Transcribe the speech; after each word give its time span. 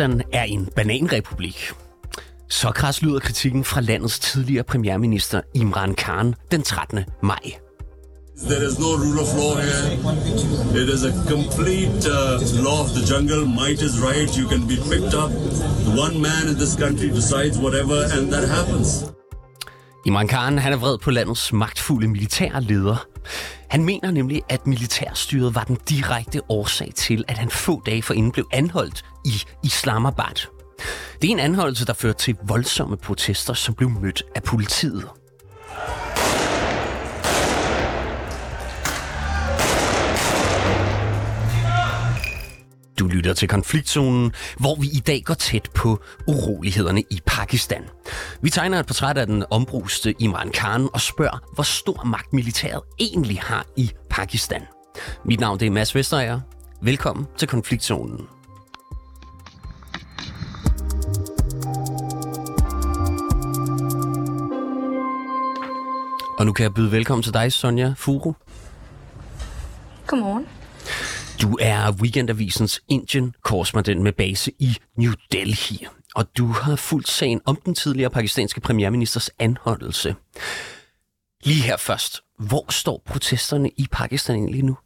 Pakistan 0.00 0.22
er 0.32 0.42
en 0.42 0.68
bananrepublik. 0.76 1.72
Så 2.48 2.70
kras 2.70 3.02
lyder 3.02 3.18
kritikken 3.18 3.64
fra 3.64 3.80
landets 3.80 4.18
tidligere 4.18 4.64
premierminister 4.64 5.40
Imran 5.54 5.94
Khan 5.94 6.34
den 6.50 6.62
13. 6.62 7.04
maj. 7.22 7.36
There 8.48 8.64
is 8.68 8.78
no 8.78 8.90
rule 9.02 9.20
of 9.24 9.28
law 9.40 9.54
here. 9.64 9.84
It 10.82 10.88
is 10.94 11.02
a 11.04 11.12
complete 11.34 12.02
uh, 12.18 12.64
law 12.66 12.80
of 12.84 12.90
the 12.96 13.02
jungle. 13.12 13.42
Might 13.60 13.80
is 13.88 13.94
right. 14.08 14.30
You 14.38 14.46
can 14.52 14.62
be 14.72 14.76
picked 14.90 15.14
up. 15.22 15.30
One 16.04 16.14
man 16.28 16.44
in 16.50 16.56
this 16.62 16.74
country 16.84 17.08
decides 17.20 17.56
whatever, 17.64 17.98
and 18.14 18.32
that 18.32 18.44
happens. 18.56 18.88
Imran 20.06 20.28
Khan 20.28 20.58
han 20.58 20.72
er 20.72 20.76
vred 20.76 20.98
på 20.98 21.10
landets 21.10 21.52
magtfulde 21.52 22.08
militære 22.08 22.62
leder. 22.62 23.06
Han 23.70 23.84
mener 23.84 24.10
nemlig, 24.10 24.42
at 24.48 24.66
militærstyret 24.66 25.54
var 25.54 25.64
den 25.64 25.78
direkte 25.88 26.40
årsag 26.48 26.92
til, 26.94 27.24
at 27.28 27.38
han 27.38 27.50
få 27.50 27.82
dage 27.86 28.02
forinden 28.02 28.32
blev 28.32 28.46
anholdt 28.52 29.04
i 29.24 29.32
Islamabad. 29.64 30.46
Det 31.22 31.28
er 31.28 31.32
en 31.32 31.40
anholdelse, 31.40 31.86
der 31.86 31.92
førte 31.92 32.18
til 32.18 32.36
voldsomme 32.42 32.96
protester, 32.96 33.54
som 33.54 33.74
blev 33.74 33.90
mødt 33.90 34.22
af 34.34 34.42
politiet. 34.42 35.08
Du 43.00 43.06
lytter 43.06 43.34
til 43.34 43.48
konfliktzonen, 43.48 44.32
hvor 44.58 44.74
vi 44.80 44.86
i 44.86 45.02
dag 45.06 45.22
går 45.24 45.34
tæt 45.34 45.68
på 45.74 46.02
urolighederne 46.26 47.00
i 47.00 47.20
Pakistan. 47.26 47.82
Vi 48.42 48.50
tegner 48.50 48.80
et 48.80 48.86
portræt 48.86 49.18
af 49.18 49.26
den 49.26 49.44
ombruste 49.50 50.14
Imran 50.18 50.50
Khan 50.52 50.88
og 50.92 51.00
spørger, 51.00 51.38
hvor 51.54 51.62
stor 51.62 52.04
magt 52.04 52.32
militæret 52.32 52.82
egentlig 52.98 53.40
har 53.40 53.66
i 53.76 53.90
Pakistan. 54.10 54.62
Mit 55.24 55.40
navn 55.40 55.60
det 55.60 55.66
er 55.66 55.70
Mads 55.70 55.94
Vesterager. 55.94 56.40
Velkommen 56.82 57.26
til 57.38 57.48
konfliktzonen. 57.48 58.26
Og 66.38 66.46
nu 66.46 66.52
kan 66.52 66.62
jeg 66.62 66.74
byde 66.74 66.92
velkommen 66.92 67.22
til 67.22 67.34
dig, 67.34 67.52
Sonja 67.52 67.94
Furu. 67.96 68.32
Godmorgen. 70.06 70.59
Du 71.40 71.58
er 71.60 71.92
Weekendavisens 71.92 72.80
Indien-korrespondent 72.88 74.02
med 74.02 74.12
base 74.12 74.52
i 74.58 74.76
New 74.96 75.12
Delhi, 75.32 75.86
og 76.14 76.36
du 76.38 76.46
har 76.46 76.76
fulgt 76.76 77.08
sagen 77.08 77.40
om 77.44 77.56
den 77.64 77.74
tidligere 77.74 78.10
pakistanske 78.10 78.60
premierministers 78.60 79.30
anholdelse. 79.38 80.14
Lige 81.44 81.62
her 81.62 81.76
først, 81.76 82.20
hvor 82.38 82.72
står 82.72 83.02
protesterne 83.06 83.70
i 83.70 83.86
Pakistan 83.92 84.36
egentlig 84.36 84.64
nu? 84.64 84.76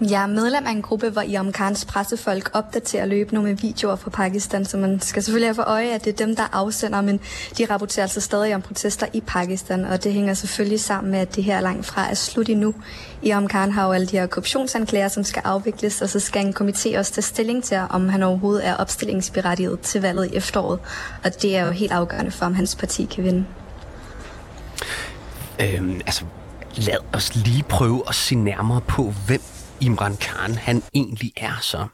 Jeg 0.00 0.22
er 0.22 0.26
medlem 0.26 0.66
af 0.66 0.70
en 0.70 0.82
gruppe, 0.82 1.10
hvor 1.10 1.22
Iram 1.22 1.52
Khans 1.52 1.84
pressefolk 1.84 2.50
opdaterer 2.52 3.06
løbende 3.06 3.42
med 3.42 3.54
videoer 3.54 3.96
fra 3.96 4.10
Pakistan, 4.10 4.64
så 4.64 4.76
man 4.76 5.00
skal 5.00 5.22
selvfølgelig 5.22 5.48
have 5.48 5.54
for 5.54 5.62
øje, 5.62 5.88
at 5.88 6.04
det 6.04 6.12
er 6.12 6.26
dem, 6.26 6.36
der 6.36 6.42
afsender, 6.52 7.00
men 7.00 7.20
de 7.58 7.64
rapporterer 7.70 8.04
altså 8.04 8.20
stadig 8.20 8.54
om 8.54 8.62
protester 8.62 9.06
i 9.12 9.20
Pakistan, 9.20 9.84
og 9.84 10.04
det 10.04 10.12
hænger 10.12 10.34
selvfølgelig 10.34 10.80
sammen 10.80 11.10
med, 11.10 11.18
at 11.18 11.36
det 11.36 11.44
her 11.44 11.60
langt 11.60 11.86
fra 11.86 12.10
er 12.10 12.14
slut 12.14 12.48
endnu. 12.48 12.74
Iram 13.22 13.48
Khan 13.48 13.72
har 13.72 13.86
jo 13.86 13.92
alle 13.92 14.06
de 14.06 14.18
her 14.18 14.26
korruptionsanklager, 14.26 15.08
som 15.08 15.24
skal 15.24 15.42
afvikles, 15.44 16.02
og 16.02 16.08
så 16.08 16.20
skal 16.20 16.46
en 16.46 16.54
komité 16.60 16.98
også 16.98 17.12
tage 17.12 17.22
stilling 17.22 17.64
til, 17.64 17.80
om 17.90 18.08
han 18.08 18.22
overhovedet 18.22 18.66
er 18.66 18.74
opstillingsberettiget 18.74 19.80
til 19.80 20.02
valget 20.02 20.32
i 20.32 20.36
efteråret, 20.36 20.80
og 21.24 21.42
det 21.42 21.56
er 21.56 21.66
jo 21.66 21.70
helt 21.70 21.92
afgørende 21.92 22.30
for, 22.30 22.46
om 22.46 22.54
hans 22.54 22.76
parti 22.76 23.04
kan 23.04 23.24
vinde. 23.24 23.44
Øhm, 25.60 26.00
altså, 26.06 26.24
lad 26.76 26.96
os 27.12 27.34
lige 27.34 27.62
prøve 27.62 28.02
at 28.08 28.14
se 28.14 28.34
nærmere 28.34 28.80
på, 28.80 29.14
hvem 29.26 29.40
Imran 29.80 30.16
Khan 30.16 30.54
han 30.54 30.82
egentlig 30.94 31.32
er 31.36 31.58
så. 31.60 31.86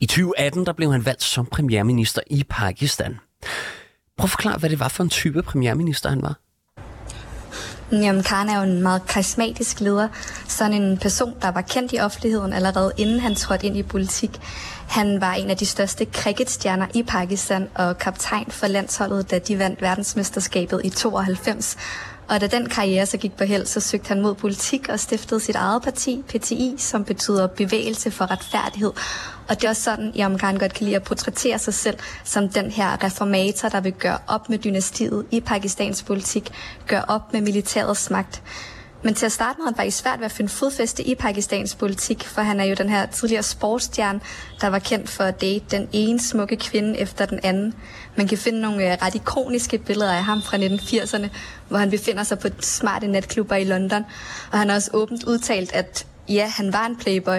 I 0.00 0.06
2018 0.06 0.66
der 0.66 0.72
blev 0.72 0.92
han 0.92 1.04
valgt 1.04 1.22
som 1.22 1.46
premierminister 1.46 2.20
i 2.30 2.44
Pakistan. 2.50 3.18
Prøv 4.18 4.24
at 4.24 4.30
forklare, 4.30 4.58
hvad 4.58 4.70
det 4.70 4.80
var 4.80 4.88
for 4.88 5.02
en 5.02 5.10
type 5.10 5.42
premierminister 5.42 6.08
han 6.08 6.22
var. 6.22 6.34
Jamen, 7.92 8.22
Khan 8.22 8.48
er 8.48 8.56
jo 8.56 8.62
en 8.62 8.82
meget 8.82 9.06
karismatisk 9.06 9.80
leder. 9.80 10.08
Sådan 10.48 10.82
en 10.82 10.98
person, 10.98 11.34
der 11.42 11.50
var 11.50 11.60
kendt 11.60 11.92
i 11.92 11.98
offentligheden 11.98 12.52
allerede 12.52 12.92
inden 12.96 13.20
han 13.20 13.34
trådte 13.34 13.66
ind 13.66 13.76
i 13.76 13.82
politik. 13.82 14.30
Han 14.88 15.20
var 15.20 15.34
en 15.34 15.50
af 15.50 15.56
de 15.56 15.66
største 15.66 16.04
cricketstjerner 16.04 16.86
i 16.94 17.02
Pakistan 17.02 17.68
og 17.74 17.98
kaptajn 17.98 18.50
for 18.50 18.66
landsholdet, 18.66 19.30
da 19.30 19.38
de 19.38 19.58
vandt 19.58 19.82
verdensmesterskabet 19.82 20.80
i 20.84 20.88
92. 20.88 21.76
Og 22.28 22.40
da 22.40 22.46
den 22.46 22.68
karriere 22.68 23.06
så 23.06 23.16
gik 23.16 23.36
på 23.36 23.44
held, 23.44 23.66
så 23.66 23.80
søgte 23.80 24.08
han 24.08 24.20
mod 24.20 24.34
politik 24.34 24.88
og 24.88 25.00
stiftede 25.00 25.40
sit 25.40 25.56
eget 25.56 25.82
parti, 25.82 26.22
PTI, 26.28 26.74
som 26.78 27.04
betyder 27.04 27.46
bevægelse 27.46 28.10
for 28.10 28.30
retfærdighed. 28.30 28.92
Og 29.48 29.56
det 29.56 29.64
er 29.64 29.68
også 29.68 29.82
sådan, 29.82 30.12
jeg 30.14 30.26
omgang 30.26 30.60
godt 30.60 30.74
kan 30.74 30.84
lide 30.84 30.96
at 30.96 31.02
portrættere 31.02 31.58
sig 31.58 31.74
selv 31.74 31.98
som 32.24 32.48
den 32.48 32.70
her 32.70 33.04
reformator, 33.04 33.68
der 33.68 33.80
vil 33.80 33.92
gøre 33.92 34.18
op 34.26 34.48
med 34.48 34.58
dynastiet 34.58 35.26
i 35.30 35.40
Pakistans 35.40 36.02
politik, 36.02 36.50
gøre 36.86 37.04
op 37.08 37.32
med 37.32 37.40
militærets 37.40 38.10
magt. 38.10 38.42
Men 39.06 39.14
til 39.14 39.26
at 39.26 39.32
starte 39.32 39.58
med 39.58 39.64
havde 39.64 39.74
han 39.74 39.76
faktisk 39.76 39.98
svært 39.98 40.18
ved 40.18 40.24
at 40.24 40.32
finde 40.32 40.50
fodfæste 40.50 41.02
i 41.02 41.14
Pakistans 41.14 41.74
politik, 41.74 42.24
for 42.24 42.42
han 42.42 42.60
er 42.60 42.64
jo 42.64 42.74
den 42.74 42.88
her 42.88 43.06
tidligere 43.06 43.42
sportsstjerne, 43.42 44.20
der 44.60 44.66
var 44.66 44.78
kendt 44.78 45.10
for 45.10 45.24
at 45.24 45.40
date 45.40 45.64
den 45.70 45.88
ene 45.92 46.20
smukke 46.20 46.56
kvinde 46.56 46.98
efter 46.98 47.26
den 47.26 47.40
anden. 47.42 47.74
Man 48.16 48.28
kan 48.28 48.38
finde 48.38 48.60
nogle 48.60 48.92
øh, 48.92 48.98
ret 49.02 49.14
ikoniske 49.14 49.78
billeder 49.78 50.12
af 50.12 50.24
ham 50.24 50.42
fra 50.42 50.56
1980'erne, 50.56 51.28
hvor 51.68 51.78
han 51.78 51.90
befinder 51.90 52.22
sig 52.22 52.38
på 52.38 52.48
smarte 52.60 53.06
natklubber 53.06 53.56
i 53.56 53.64
London. 53.64 54.04
Og 54.52 54.58
han 54.58 54.68
har 54.68 54.76
også 54.76 54.90
åbent 54.92 55.24
udtalt, 55.24 55.72
at 55.72 56.06
ja, 56.28 56.48
han 56.56 56.72
var 56.72 56.86
en 56.86 56.96
playboy, 56.96 57.38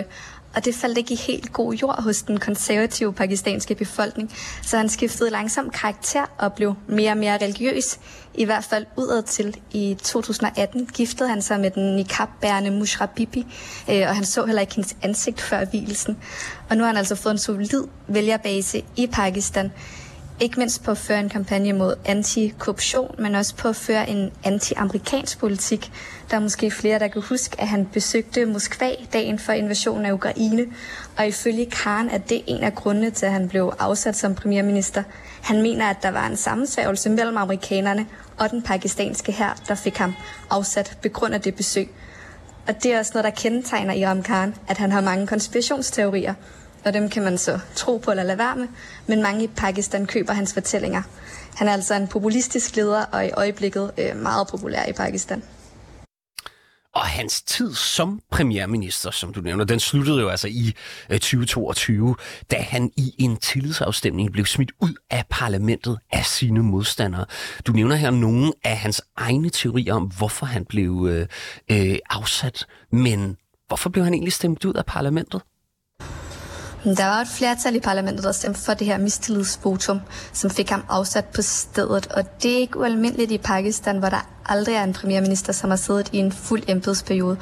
og 0.58 0.66
det 0.66 0.76
faldt 0.76 0.98
ikke 0.98 1.14
i 1.14 1.18
helt 1.18 1.54
god 1.54 1.74
jord 1.74 2.04
hos 2.04 2.22
den 2.22 2.40
konservative 2.40 3.14
pakistanske 3.14 3.76
befolkning, 3.76 4.32
så 4.64 4.78
han 4.78 4.90
skiftede 4.90 5.30
langsomt 5.30 5.74
karakter 5.74 6.26
og 6.38 6.54
blev 6.54 6.76
mere 6.88 7.12
og 7.12 7.18
mere 7.18 7.38
religiøs, 7.38 8.00
i 8.34 8.46
hvert 8.46 8.64
fald 8.64 8.86
udad 8.96 9.24
til. 9.24 9.56
I 9.72 9.98
2018 10.04 10.86
giftede 10.94 11.30
han 11.30 11.42
sig 11.42 11.60
med 11.60 11.72
den 11.72 11.96
niqab-bærende 11.96 12.72
Mushra 12.72 13.06
Bibi, 13.06 13.46
øh, 13.90 14.02
og 14.02 14.16
han 14.16 14.26
så 14.26 14.46
heller 14.46 14.62
ikke 14.62 14.76
hendes 14.76 14.96
ansigt 15.02 15.42
før 15.42 15.66
hvilesen. 15.66 16.18
Og 16.70 16.78
nu 16.78 16.84
har 16.84 16.88
han 16.88 16.98
altså 16.98 17.16
fået 17.16 17.32
en 17.32 17.40
solid 17.40 17.84
vælgerbase 18.08 18.84
i 18.96 19.08
Pakistan, 19.08 19.72
ikke 20.40 20.60
mindst 20.60 20.84
på 20.84 20.92
at 20.92 20.98
føre 20.98 21.20
en 21.20 21.30
kampagne 21.30 21.74
mod 21.74 21.96
anti-korruption, 22.06 23.16
men 23.20 23.36
også 23.36 23.56
på 23.56 23.68
at 23.68 23.76
føre 23.76 24.10
en 24.10 24.32
anti-amerikansk 24.44 25.40
politik. 25.40 25.92
Der 26.32 26.36
er 26.36 26.40
måske 26.40 26.72
flere, 26.72 27.00
der 27.00 27.08
kan 27.08 27.22
huske, 27.22 27.62
at 27.62 27.68
han 27.68 27.86
besøgte 27.86 28.46
Moskva 28.46 28.92
dagen 29.14 29.40
for 29.40 29.54
invasionen 29.54 30.06
af 30.06 30.12
Ukraine, 30.12 30.66
og 31.18 31.28
ifølge 31.28 31.66
Khan 31.66 32.10
er 32.10 32.18
det 32.18 32.42
en 32.48 32.64
af 32.64 32.76
grundene 32.76 33.10
til, 33.10 33.26
at 33.26 33.32
han 33.32 33.50
blev 33.50 33.74
afsat 33.80 34.16
som 34.16 34.36
premierminister. 34.36 35.04
Han 35.42 35.62
mener, 35.62 35.86
at 35.86 35.98
der 36.04 36.12
var 36.12 36.28
en 36.28 36.38
sammensværgelse 36.38 37.10
mellem 37.10 37.38
amerikanerne 37.38 38.06
og 38.38 38.52
den 38.52 38.62
pakistanske 38.62 39.32
hær, 39.32 39.62
der 39.68 39.76
fik 39.76 39.98
ham 39.98 40.14
afsat 40.50 40.98
på 41.02 41.10
grund 41.10 41.34
af 41.34 41.42
det 41.42 41.56
besøg. 41.56 41.90
Og 42.68 42.84
det 42.84 42.94
er 42.94 43.00
også 43.00 43.12
noget, 43.14 43.24
der 43.24 43.42
kendetegner 43.42 43.94
Iram 43.94 44.24
Khan, 44.24 44.56
at 44.68 44.78
han 44.78 44.92
har 44.92 45.02
mange 45.02 45.28
konspirationsteorier, 45.28 46.34
og 46.86 46.94
dem 46.94 47.10
kan 47.10 47.24
man 47.24 47.38
så 47.38 47.60
tro 47.76 47.98
på 47.98 48.12
eller 48.12 48.24
lade 48.24 48.38
være 48.38 48.56
med, 48.56 48.68
men 49.08 49.22
mange 49.22 49.44
i 49.44 49.48
Pakistan 49.48 50.06
køber 50.06 50.34
hans 50.34 50.54
fortællinger. 50.54 51.02
Han 51.56 51.68
er 51.68 51.74
altså 51.74 51.96
en 51.96 52.08
populistisk 52.08 52.76
leder, 52.76 53.06
og 53.06 53.26
i 53.26 53.30
øjeblikket 53.30 53.92
øh, 53.98 54.16
meget 54.16 54.48
populær 54.48 54.86
i 54.86 54.94
Pakistan. 54.94 55.44
Og 56.98 57.06
hans 57.06 57.42
tid 57.42 57.74
som 57.74 58.22
premierminister, 58.32 59.12
som 59.12 59.34
du 59.34 59.42
nævner, 59.42 59.64
den 59.64 59.80
sluttede 59.80 60.22
jo 60.22 60.30
altså 60.30 60.48
i 60.48 60.74
øh, 61.10 61.20
2022, 61.20 62.16
da 62.52 62.56
han 62.56 62.92
i 62.98 63.16
en 63.18 63.38
tillidsafstemning 63.38 64.32
blev 64.32 64.46
smidt 64.46 64.72
ud 64.82 64.94
af 65.10 65.24
parlamentet 65.30 65.98
af 66.12 66.26
sine 66.26 66.64
modstandere. 66.64 67.26
Du 67.68 67.72
nævner 67.72 67.96
her 67.96 68.12
nogle 68.12 68.54
af 68.64 68.78
hans 68.78 69.02
egne 69.16 69.50
teorier 69.50 69.94
om, 69.94 70.04
hvorfor 70.18 70.46
han 70.46 70.66
blev 70.66 71.08
øh, 71.10 71.28
øh, 71.72 71.98
afsat, 72.10 72.66
men 72.92 73.38
hvorfor 73.68 73.90
blev 73.90 74.04
han 74.04 74.14
egentlig 74.14 74.34
stemt 74.34 74.66
ud 74.66 74.74
af 74.74 74.86
parlamentet? 74.86 75.42
Der 76.96 77.06
var 77.06 77.22
et 77.22 77.28
flertal 77.28 77.76
i 77.76 77.80
parlamentet, 77.80 78.24
der 78.24 78.32
stemte 78.32 78.62
for 78.62 78.74
det 78.74 78.88
her 78.88 78.98
mistillidsvotum, 78.98 80.00
som 80.34 80.50
fik 80.50 80.70
ham 80.70 80.84
afsat 80.90 81.26
på 81.26 81.42
stedet. 81.42 82.08
Og 82.08 82.44
det 82.44 82.54
er 82.54 82.58
ikke 82.58 82.80
ualmindeligt 82.80 83.32
i 83.32 83.38
Pakistan, 83.38 83.98
hvor 83.98 84.10
der 84.10 84.30
aldrig 84.46 84.76
er 84.76 84.84
en 84.84 84.94
premierminister, 84.94 85.54
som 85.54 85.70
har 85.70 85.78
siddet 85.78 86.10
i 86.12 86.18
en 86.18 86.32
fuld 86.32 86.64
embedsperiode. 86.68 87.38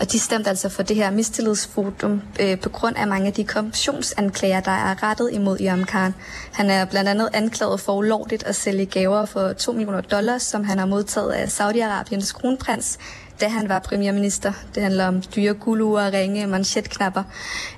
Og 0.00 0.12
de 0.12 0.18
stemte 0.18 0.50
altså 0.50 0.68
for 0.68 0.82
det 0.82 0.96
her 0.96 1.10
mistillidsvotum 1.10 2.22
øh, 2.40 2.60
på 2.60 2.68
grund 2.68 2.96
af 2.96 3.06
mange 3.06 3.26
af 3.26 3.32
de 3.32 3.44
korruptionsanklager, 3.44 4.60
der 4.60 4.70
er 4.70 5.02
rettet 5.02 5.30
imod 5.32 5.58
Imam 5.60 5.84
Khan. 5.84 6.14
Han 6.52 6.70
er 6.70 6.84
blandt 6.84 7.08
andet 7.08 7.28
anklaget 7.32 7.80
for 7.80 7.92
ulovligt 7.92 8.42
at 8.42 8.56
sælge 8.56 8.86
gaver 8.86 9.26
for 9.26 9.52
2 9.52 9.72
millioner 9.72 10.00
dollars, 10.00 10.42
som 10.42 10.64
han 10.64 10.78
har 10.78 10.86
modtaget 10.86 11.30
af 11.30 11.46
Saudi-Arabiens 11.46 12.32
kronprins, 12.32 12.98
da 13.40 13.48
han 13.48 13.68
var 13.68 13.78
premierminister. 13.78 14.52
Det 14.74 14.82
handler 14.82 15.06
om 15.06 15.22
dyre 15.36 15.54
guluer, 15.54 16.12
ringe, 16.12 16.46
manchetknapper. 16.46 17.22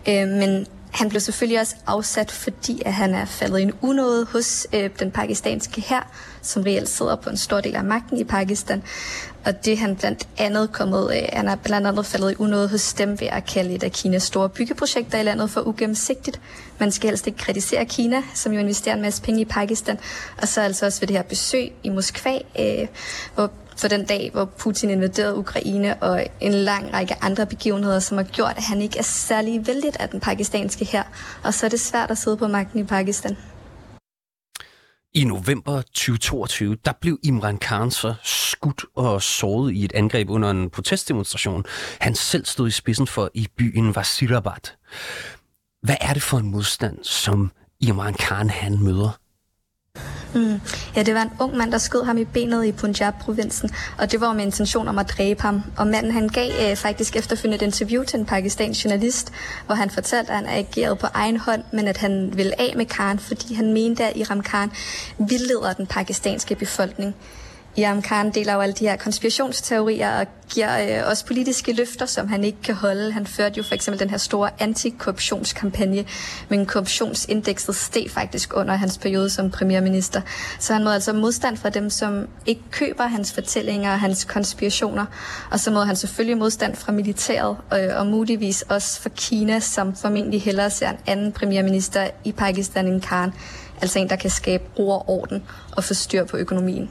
Øh, 0.08 0.28
men 0.28 0.66
han 0.92 1.08
blev 1.08 1.20
selvfølgelig 1.20 1.60
også 1.60 1.76
afsat, 1.86 2.30
fordi 2.30 2.82
at 2.86 2.92
han 2.92 3.14
er 3.14 3.24
faldet 3.24 3.58
i 3.58 3.62
en 3.62 3.72
unåde 3.82 4.26
hos 4.26 4.66
øh, 4.72 4.90
den 4.98 5.10
pakistanske 5.10 5.80
her, 5.80 6.00
som 6.42 6.62
reelt 6.62 6.88
sidder 6.88 7.16
på 7.16 7.30
en 7.30 7.36
stor 7.36 7.60
del 7.60 7.76
af 7.76 7.84
magten 7.84 8.18
i 8.18 8.24
Pakistan. 8.24 8.82
Og 9.44 9.64
det 9.64 9.78
han 9.78 9.96
blandt 9.96 10.28
andet 10.38 10.72
kommet, 10.72 11.16
øh, 11.16 11.22
han 11.32 11.48
er 11.48 11.56
blandt 11.56 11.86
andet 11.86 12.06
faldet 12.06 12.30
i 12.32 12.34
unåde 12.38 12.68
hos 12.68 12.94
dem 12.94 13.20
ved 13.20 13.26
at 13.26 13.46
kalde 13.46 13.74
et 13.74 13.82
af 13.82 13.92
Kinas 13.92 14.22
store 14.22 14.48
byggeprojekter 14.48 15.18
i 15.18 15.22
landet 15.22 15.50
for 15.50 15.66
ugennemsigtigt. 15.66 16.40
Man 16.78 16.92
skal 16.92 17.08
helst 17.08 17.26
ikke 17.26 17.38
kritisere 17.38 17.84
Kina, 17.84 18.22
som 18.34 18.52
jo 18.52 18.58
investerer 18.58 18.94
en 18.94 19.02
masse 19.02 19.22
penge 19.22 19.40
i 19.40 19.44
Pakistan. 19.44 19.98
Og 20.42 20.48
så 20.48 20.60
altså 20.60 20.86
også 20.86 21.00
ved 21.00 21.08
det 21.08 21.16
her 21.16 21.22
besøg 21.22 21.72
i 21.82 21.88
Moskva, 21.88 22.38
øh, 22.58 22.88
hvor 23.34 23.50
for 23.76 23.88
den 23.88 24.04
dag, 24.06 24.30
hvor 24.32 24.44
Putin 24.44 24.90
invaderede 24.90 25.36
Ukraine, 25.36 26.02
og 26.02 26.26
en 26.40 26.52
lang 26.52 26.94
række 26.94 27.14
andre 27.20 27.46
begivenheder, 27.46 27.98
som 27.98 28.16
har 28.16 28.24
gjort, 28.24 28.54
at 28.56 28.62
han 28.62 28.80
ikke 28.80 28.98
er 28.98 29.02
særlig 29.02 29.66
vældig 29.66 29.90
af 30.00 30.08
den 30.08 30.20
pakistanske 30.20 30.84
her. 30.84 31.02
Og 31.44 31.54
så 31.54 31.66
er 31.66 31.70
det 31.70 31.80
svært 31.80 32.10
at 32.10 32.18
sidde 32.18 32.36
på 32.36 32.46
magten 32.46 32.80
i 32.80 32.84
Pakistan. 32.84 33.36
I 35.14 35.24
november 35.24 35.82
2022, 35.82 36.76
der 36.84 36.92
blev 37.00 37.18
Imran 37.22 37.58
Khan 37.58 37.90
så 37.90 38.14
skudt 38.22 38.84
og 38.94 39.22
såret 39.22 39.72
i 39.72 39.84
et 39.84 39.92
angreb 39.92 40.30
under 40.30 40.50
en 40.50 40.70
protestdemonstration. 40.70 41.64
Han 42.00 42.14
selv 42.14 42.44
stod 42.44 42.68
i 42.68 42.70
spidsen 42.70 43.06
for 43.06 43.30
i 43.34 43.48
byen 43.58 43.96
Vasirabad. 43.96 44.72
Hvad 45.82 45.96
er 46.00 46.12
det 46.12 46.22
for 46.22 46.38
en 46.38 46.50
modstand, 46.50 47.04
som 47.04 47.52
Imran 47.80 48.14
Khan 48.14 48.50
han 48.50 48.82
møder? 48.82 49.21
Mm. 50.34 50.60
Ja, 50.96 51.02
det 51.02 51.14
var 51.14 51.22
en 51.22 51.30
ung 51.40 51.56
mand, 51.56 51.72
der 51.72 51.78
skød 51.78 52.04
ham 52.04 52.18
i 52.18 52.24
benet 52.24 52.64
i 52.64 52.72
Punjab-provinsen, 52.72 53.70
og 53.98 54.12
det 54.12 54.20
var 54.20 54.32
med 54.32 54.44
intention 54.44 54.88
om 54.88 54.98
at 54.98 55.08
dræbe 55.08 55.42
ham. 55.42 55.62
Og 55.76 55.86
manden 55.86 56.12
han 56.12 56.28
gav 56.28 56.50
øh, 56.70 56.76
faktisk 56.76 57.16
efterfølgende 57.16 57.56
et 57.56 57.62
interview 57.62 58.02
til 58.02 58.18
en 58.18 58.26
pakistansk 58.26 58.84
journalist, 58.84 59.32
hvor 59.66 59.74
han 59.74 59.90
fortalte, 59.90 60.30
at 60.32 60.36
han 60.36 60.46
agerede 60.46 60.96
på 60.96 61.06
egen 61.14 61.36
hånd, 61.36 61.62
men 61.72 61.88
at 61.88 61.96
han 61.96 62.32
ville 62.36 62.60
af 62.60 62.72
med 62.76 62.86
Khan, 62.86 63.18
fordi 63.18 63.54
han 63.54 63.72
mente, 63.72 64.04
at 64.04 64.16
Iram 64.16 64.42
Khan 64.42 64.70
vildleder 65.18 65.72
den 65.72 65.86
pakistanske 65.86 66.54
befolkning. 66.54 67.14
Iram 67.76 68.02
Khan 68.02 68.30
deler 68.30 68.54
jo 68.54 68.60
alle 68.60 68.74
de 68.74 68.84
her 68.84 68.96
konspirationsteorier 68.96 70.20
og 70.20 70.26
giver 70.54 71.02
øh, 71.02 71.10
også 71.10 71.26
politiske 71.26 71.72
løfter, 71.72 72.06
som 72.06 72.28
han 72.28 72.44
ikke 72.44 72.62
kan 72.62 72.74
holde. 72.74 73.12
Han 73.12 73.26
førte 73.26 73.56
jo 73.56 73.62
for 73.62 73.74
eksempel 73.74 74.00
den 74.00 74.10
her 74.10 74.16
store 74.16 74.50
antikorruptionskampagne, 74.58 76.04
men 76.48 76.66
korruptionsindekset 76.66 77.76
steg 77.76 78.10
faktisk 78.10 78.56
under 78.56 78.74
hans 78.74 78.98
periode 78.98 79.30
som 79.30 79.50
premierminister. 79.50 80.20
Så 80.58 80.72
han 80.72 80.84
mod 80.84 80.92
altså 80.92 81.12
modstand 81.12 81.56
fra 81.56 81.70
dem, 81.70 81.90
som 81.90 82.28
ikke 82.46 82.62
køber 82.70 83.06
hans 83.06 83.32
fortællinger 83.32 83.92
og 83.92 84.00
hans 84.00 84.24
konspirationer. 84.24 85.06
Og 85.50 85.60
så 85.60 85.70
mod 85.70 85.84
han 85.84 85.96
selvfølgelig 85.96 86.38
modstand 86.38 86.76
fra 86.76 86.92
militæret 86.92 87.56
øh, 87.74 87.98
og 87.98 88.06
muligvis 88.06 88.62
også 88.62 89.00
fra 89.00 89.10
Kina, 89.16 89.60
som 89.60 89.96
formentlig 89.96 90.42
hellere 90.42 90.70
ser 90.70 90.90
en 90.90 90.98
anden 91.06 91.32
premierminister 91.32 92.10
i 92.24 92.32
Pakistan 92.32 92.86
end 92.86 93.02
Khan. 93.02 93.32
Altså 93.82 93.98
en, 93.98 94.08
der 94.08 94.16
kan 94.16 94.30
skabe 94.30 94.64
ro 94.78 94.88
og 94.88 95.08
orden 95.08 95.42
og 95.76 95.84
få 95.84 95.94
styr 95.94 96.24
på 96.24 96.36
økonomien. 96.36 96.90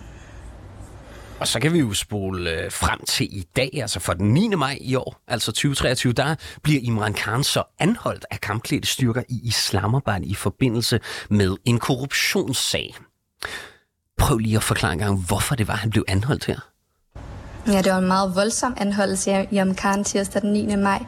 Og 1.42 1.48
så 1.48 1.60
kan 1.60 1.74
vi 1.74 1.80
jo 1.80 1.94
spole 1.94 2.50
øh, 2.52 2.72
frem 2.72 3.00
til 3.08 3.38
i 3.38 3.48
dag, 3.56 3.70
altså 3.74 4.00
for 4.00 4.14
den 4.14 4.34
9. 4.34 4.48
maj 4.48 4.78
i 4.82 4.96
år, 4.96 5.16
altså 5.28 5.52
2023, 5.52 6.14
der 6.14 6.36
bliver 6.64 6.82
Imran 6.84 7.14
Khan 7.14 7.44
så 7.44 7.64
anholdt 7.80 8.26
af 8.32 8.42
kampklædte 8.42 8.88
styrker 8.88 9.24
i 9.30 9.40
Islamabad 9.44 10.22
i 10.24 10.36
forbindelse 10.36 11.00
med 11.30 11.58
en 11.66 11.80
korruptionssag. 11.80 12.96
Prøv 14.18 14.38
lige 14.38 14.58
at 14.58 14.64
forklare 14.64 14.94
en 14.94 15.00
gang, 15.00 15.26
hvorfor 15.28 15.56
det 15.56 15.68
var, 15.68 15.76
han 15.76 15.90
blev 15.90 16.06
anholdt 16.08 16.46
her. 16.46 16.60
Ja, 17.68 17.82
det 17.82 17.92
var 17.92 17.98
en 17.98 18.08
meget 18.08 18.36
voldsom 18.36 18.74
anholdelse 18.78 19.32
af 19.32 19.48
Imran 19.52 19.76
Khan 19.76 20.04
tirsdag 20.04 20.42
den 20.42 20.54
9. 20.54 20.76
maj. 20.76 21.04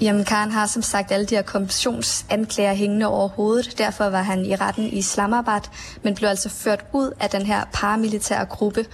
Jamen, 0.00 0.24
Khan 0.24 0.50
har 0.50 0.66
som 0.66 0.82
sagt 0.82 1.12
alle 1.12 1.26
de 1.26 1.34
her 1.34 1.42
korruptionsanklager 1.42 2.74
hængende 2.74 3.06
over 3.06 3.28
hovedet. 3.28 3.78
Derfor 3.78 4.04
var 4.04 4.22
han 4.22 4.44
i 4.44 4.54
retten 4.54 4.84
i 4.84 4.98
Islamabad, 4.98 5.60
men 6.02 6.14
blev 6.14 6.28
altså 6.28 6.48
ført 6.48 6.84
ud 6.92 7.10
af 7.20 7.30
den 7.30 7.46
her 7.46 7.64
paramilitære 7.72 8.44
gruppe 8.44 8.86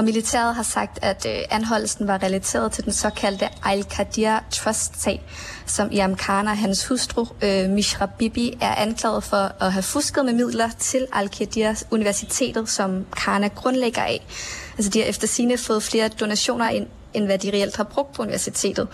og 0.00 0.04
militæret 0.04 0.54
har 0.54 0.62
sagt, 0.62 0.98
at 1.02 1.26
øh, 1.28 1.38
anholdelsen 1.50 2.06
var 2.06 2.22
relateret 2.22 2.72
til 2.72 2.84
den 2.84 2.92
såkaldte 2.92 3.48
Al-Qadir 3.64 4.38
Trust-sag, 4.50 5.22
som 5.66 5.88
Iam 5.92 6.16
Khan 6.16 6.48
og 6.48 6.56
hans 6.58 6.86
hustru, 6.86 7.26
øh, 7.42 7.70
Mishra 7.70 8.06
Bibi, 8.18 8.58
er 8.60 8.74
anklaget 8.74 9.24
for 9.24 9.62
at 9.62 9.72
have 9.72 9.82
fusket 9.82 10.24
med 10.24 10.32
midler 10.32 10.70
til 10.78 11.06
Al-Qadir 11.12 11.82
Universitetet, 11.90 12.68
som 12.68 13.06
Khan 13.16 13.44
er 13.44 13.48
grundlægger 13.48 14.02
af. 14.02 14.26
Altså, 14.78 14.90
de 14.90 14.98
har 14.98 15.06
efter 15.06 15.26
sine 15.26 15.58
fået 15.58 15.82
flere 15.82 16.08
donationer 16.08 16.68
ind, 16.68 16.86
end 17.14 17.24
hvad 17.24 17.38
de 17.38 17.50
reelt 17.50 17.76
har 17.76 17.84
brugt 17.84 18.12
på 18.12 18.22
universitetet. 18.22 18.88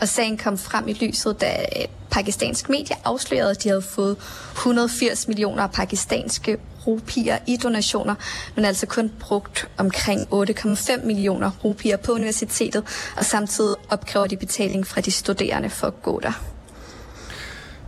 Og 0.00 0.08
sagen 0.08 0.38
kom 0.38 0.58
frem 0.58 0.88
i 0.88 0.92
lyset, 0.92 1.40
da 1.40 1.64
et 1.76 1.90
pakistansk 2.10 2.68
medie 2.68 2.96
afslørede, 3.04 3.50
at 3.50 3.62
de 3.62 3.68
havde 3.68 3.82
fået 3.82 4.16
180 4.52 5.28
millioner 5.28 5.66
pakistanske 5.66 6.58
rupier 6.90 7.38
i 7.46 7.56
donationer, 7.56 8.14
men 8.56 8.64
altså 8.64 8.86
kun 8.86 9.12
brugt 9.20 9.68
omkring 9.78 10.20
8,5 10.20 11.06
millioner 11.06 11.50
rupier 11.64 11.96
på 11.96 12.12
universitetet, 12.12 12.84
og 13.16 13.24
samtidig 13.24 13.76
opkræver 13.90 14.26
de 14.26 14.36
betaling 14.36 14.86
fra 14.86 15.00
de 15.00 15.10
studerende 15.10 15.70
for 15.70 15.86
at 15.86 16.02
gå 16.02 16.20
der. 16.20 16.32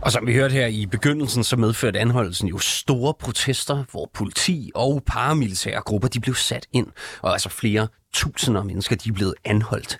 Og 0.01 0.11
som 0.11 0.27
vi 0.27 0.33
hørte 0.33 0.53
her 0.53 0.67
i 0.67 0.85
begyndelsen, 0.85 1.43
så 1.43 1.55
medførte 1.55 1.99
anholdelsen 1.99 2.47
jo 2.47 2.57
store 2.59 3.13
protester, 3.13 3.83
hvor 3.91 4.09
politi 4.13 4.71
og 4.75 5.03
paramilitære 5.05 5.81
grupper 5.81 6.07
de 6.07 6.19
blev 6.19 6.35
sat 6.35 6.67
ind, 6.73 6.87
og 7.21 7.33
altså 7.33 7.49
flere 7.49 7.87
tusinder 8.13 8.63
mennesker 8.63 8.95
de 8.95 9.09
er 9.09 9.13
blevet 9.13 9.33
anholdt. 9.45 9.99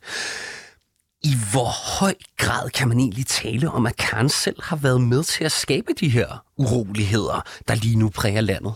I 1.24 1.34
hvor 1.52 2.00
høj 2.00 2.14
grad 2.38 2.70
kan 2.70 2.88
man 2.88 3.00
egentlig 3.00 3.26
tale 3.26 3.70
om, 3.70 3.86
at 3.86 3.96
Karen 3.96 4.30
selv 4.30 4.64
har 4.64 4.76
været 4.76 5.02
med 5.02 5.24
til 5.24 5.44
at 5.44 5.52
skabe 5.52 5.94
de 6.00 6.10
her 6.10 6.44
uroligheder, 6.58 7.42
der 7.68 7.76
lige 7.76 7.96
nu 7.96 8.10
præger 8.10 8.42
landet? 8.42 8.74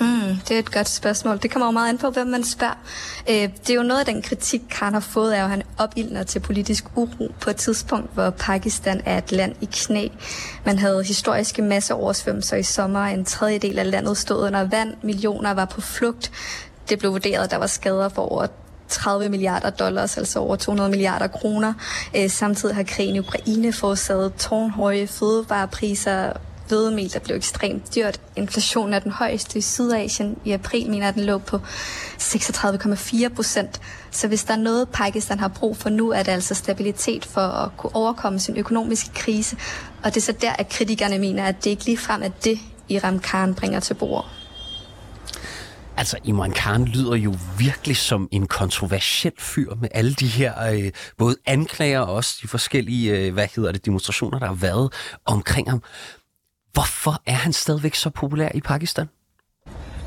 Mm, 0.00 0.36
det 0.48 0.54
er 0.54 0.58
et 0.58 0.72
godt 0.72 0.88
spørgsmål. 0.88 1.38
Det 1.42 1.50
kommer 1.50 1.66
jo 1.66 1.70
meget 1.70 1.88
an 1.88 1.98
på, 1.98 2.10
hvem 2.10 2.26
man 2.26 2.44
spørger. 2.44 2.74
Øh, 3.30 3.34
det 3.34 3.70
er 3.70 3.74
jo 3.74 3.82
noget 3.82 4.00
af 4.00 4.06
den 4.06 4.22
kritik, 4.22 4.62
Khan 4.70 4.92
har 4.92 5.00
fået 5.00 5.32
af, 5.32 5.44
at 5.44 5.50
han 5.50 5.62
opildner 5.78 6.22
til 6.22 6.40
politisk 6.40 6.84
uro 6.96 7.32
på 7.40 7.50
et 7.50 7.56
tidspunkt, 7.56 8.14
hvor 8.14 8.30
Pakistan 8.30 9.02
er 9.04 9.18
et 9.18 9.32
land 9.32 9.54
i 9.60 9.68
knæ. 9.72 10.08
Man 10.64 10.78
havde 10.78 11.04
historiske 11.04 11.62
masseoversvømmelser 11.62 12.56
i 12.56 12.62
sommer. 12.62 13.04
En 13.04 13.24
tredjedel 13.24 13.78
af 13.78 13.90
landet 13.90 14.16
stod 14.16 14.46
under 14.46 14.64
vand. 14.68 14.94
Millioner 15.02 15.54
var 15.54 15.64
på 15.64 15.80
flugt. 15.80 16.32
Det 16.88 16.98
blev 16.98 17.12
vurderet, 17.12 17.44
at 17.44 17.50
der 17.50 17.56
var 17.56 17.66
skader 17.66 18.08
for 18.08 18.32
over 18.32 18.46
30 18.88 19.28
milliarder 19.28 19.70
dollars, 19.70 20.18
altså 20.18 20.38
over 20.38 20.56
200 20.56 20.90
milliarder 20.90 21.26
kroner. 21.26 21.72
Øh, 22.16 22.30
samtidig 22.30 22.74
har 22.74 22.82
krigen 22.82 23.16
i 23.16 23.18
Ukraine 23.18 23.72
forårsaget 23.72 24.34
tårnhøje 24.34 25.06
fødevarepriser, 25.06 26.32
hvedemel, 26.68 27.12
der 27.12 27.18
blev 27.18 27.36
ekstremt 27.36 27.94
dyrt. 27.94 28.20
Inflationen 28.36 28.94
er 28.94 28.98
den 28.98 29.12
højeste 29.12 29.58
i 29.58 29.62
Sydasien. 29.62 30.36
I 30.44 30.52
april 30.52 30.90
mener 30.90 31.10
den 31.10 31.24
lå 31.24 31.38
på 31.38 31.56
36,4 32.20 33.28
procent. 33.28 33.80
Så 34.10 34.28
hvis 34.28 34.44
der 34.44 34.54
er 34.54 34.58
noget, 34.58 34.88
Pakistan 34.88 35.38
har 35.38 35.48
brug 35.48 35.76
for 35.76 35.88
nu, 35.88 36.10
er 36.10 36.22
det 36.22 36.32
altså 36.32 36.54
stabilitet 36.54 37.24
for 37.24 37.40
at 37.40 37.76
kunne 37.76 37.96
overkomme 37.96 38.38
sin 38.38 38.56
økonomiske 38.56 39.10
krise. 39.14 39.56
Og 40.02 40.14
det 40.14 40.16
er 40.16 40.24
så 40.24 40.32
der, 40.32 40.52
at 40.52 40.68
kritikerne 40.68 41.18
mener, 41.18 41.44
at 41.44 41.64
det 41.64 41.70
ikke 41.70 41.84
ligefrem 41.84 42.22
er 42.22 42.28
det, 42.28 42.58
Iram 42.88 43.20
Khan 43.20 43.54
bringer 43.54 43.80
til 43.80 43.94
bordet. 43.94 44.30
Altså, 45.96 46.18
Imran 46.24 46.52
Khan 46.52 46.84
lyder 46.84 47.14
jo 47.14 47.34
virkelig 47.58 47.96
som 47.96 48.28
en 48.32 48.46
kontroversiel 48.46 49.32
fyr 49.38 49.74
med 49.74 49.88
alle 49.92 50.14
de 50.14 50.26
her 50.26 50.70
øh, 50.72 50.90
både 51.18 51.36
anklager 51.46 52.00
og 52.00 52.14
også 52.14 52.38
de 52.42 52.48
forskellige, 52.48 53.18
øh, 53.18 53.32
hvad 53.32 53.48
hedder 53.56 53.72
det, 53.72 53.86
demonstrationer, 53.86 54.38
der 54.38 54.46
har 54.46 54.54
været 54.54 54.92
omkring 55.24 55.70
ham. 55.70 55.82
Hvorfor 56.74 57.22
er 57.26 57.32
han 57.32 57.52
stadigvæk 57.52 57.94
så 57.94 58.10
populær 58.10 58.48
i 58.54 58.60
Pakistan? 58.60 59.08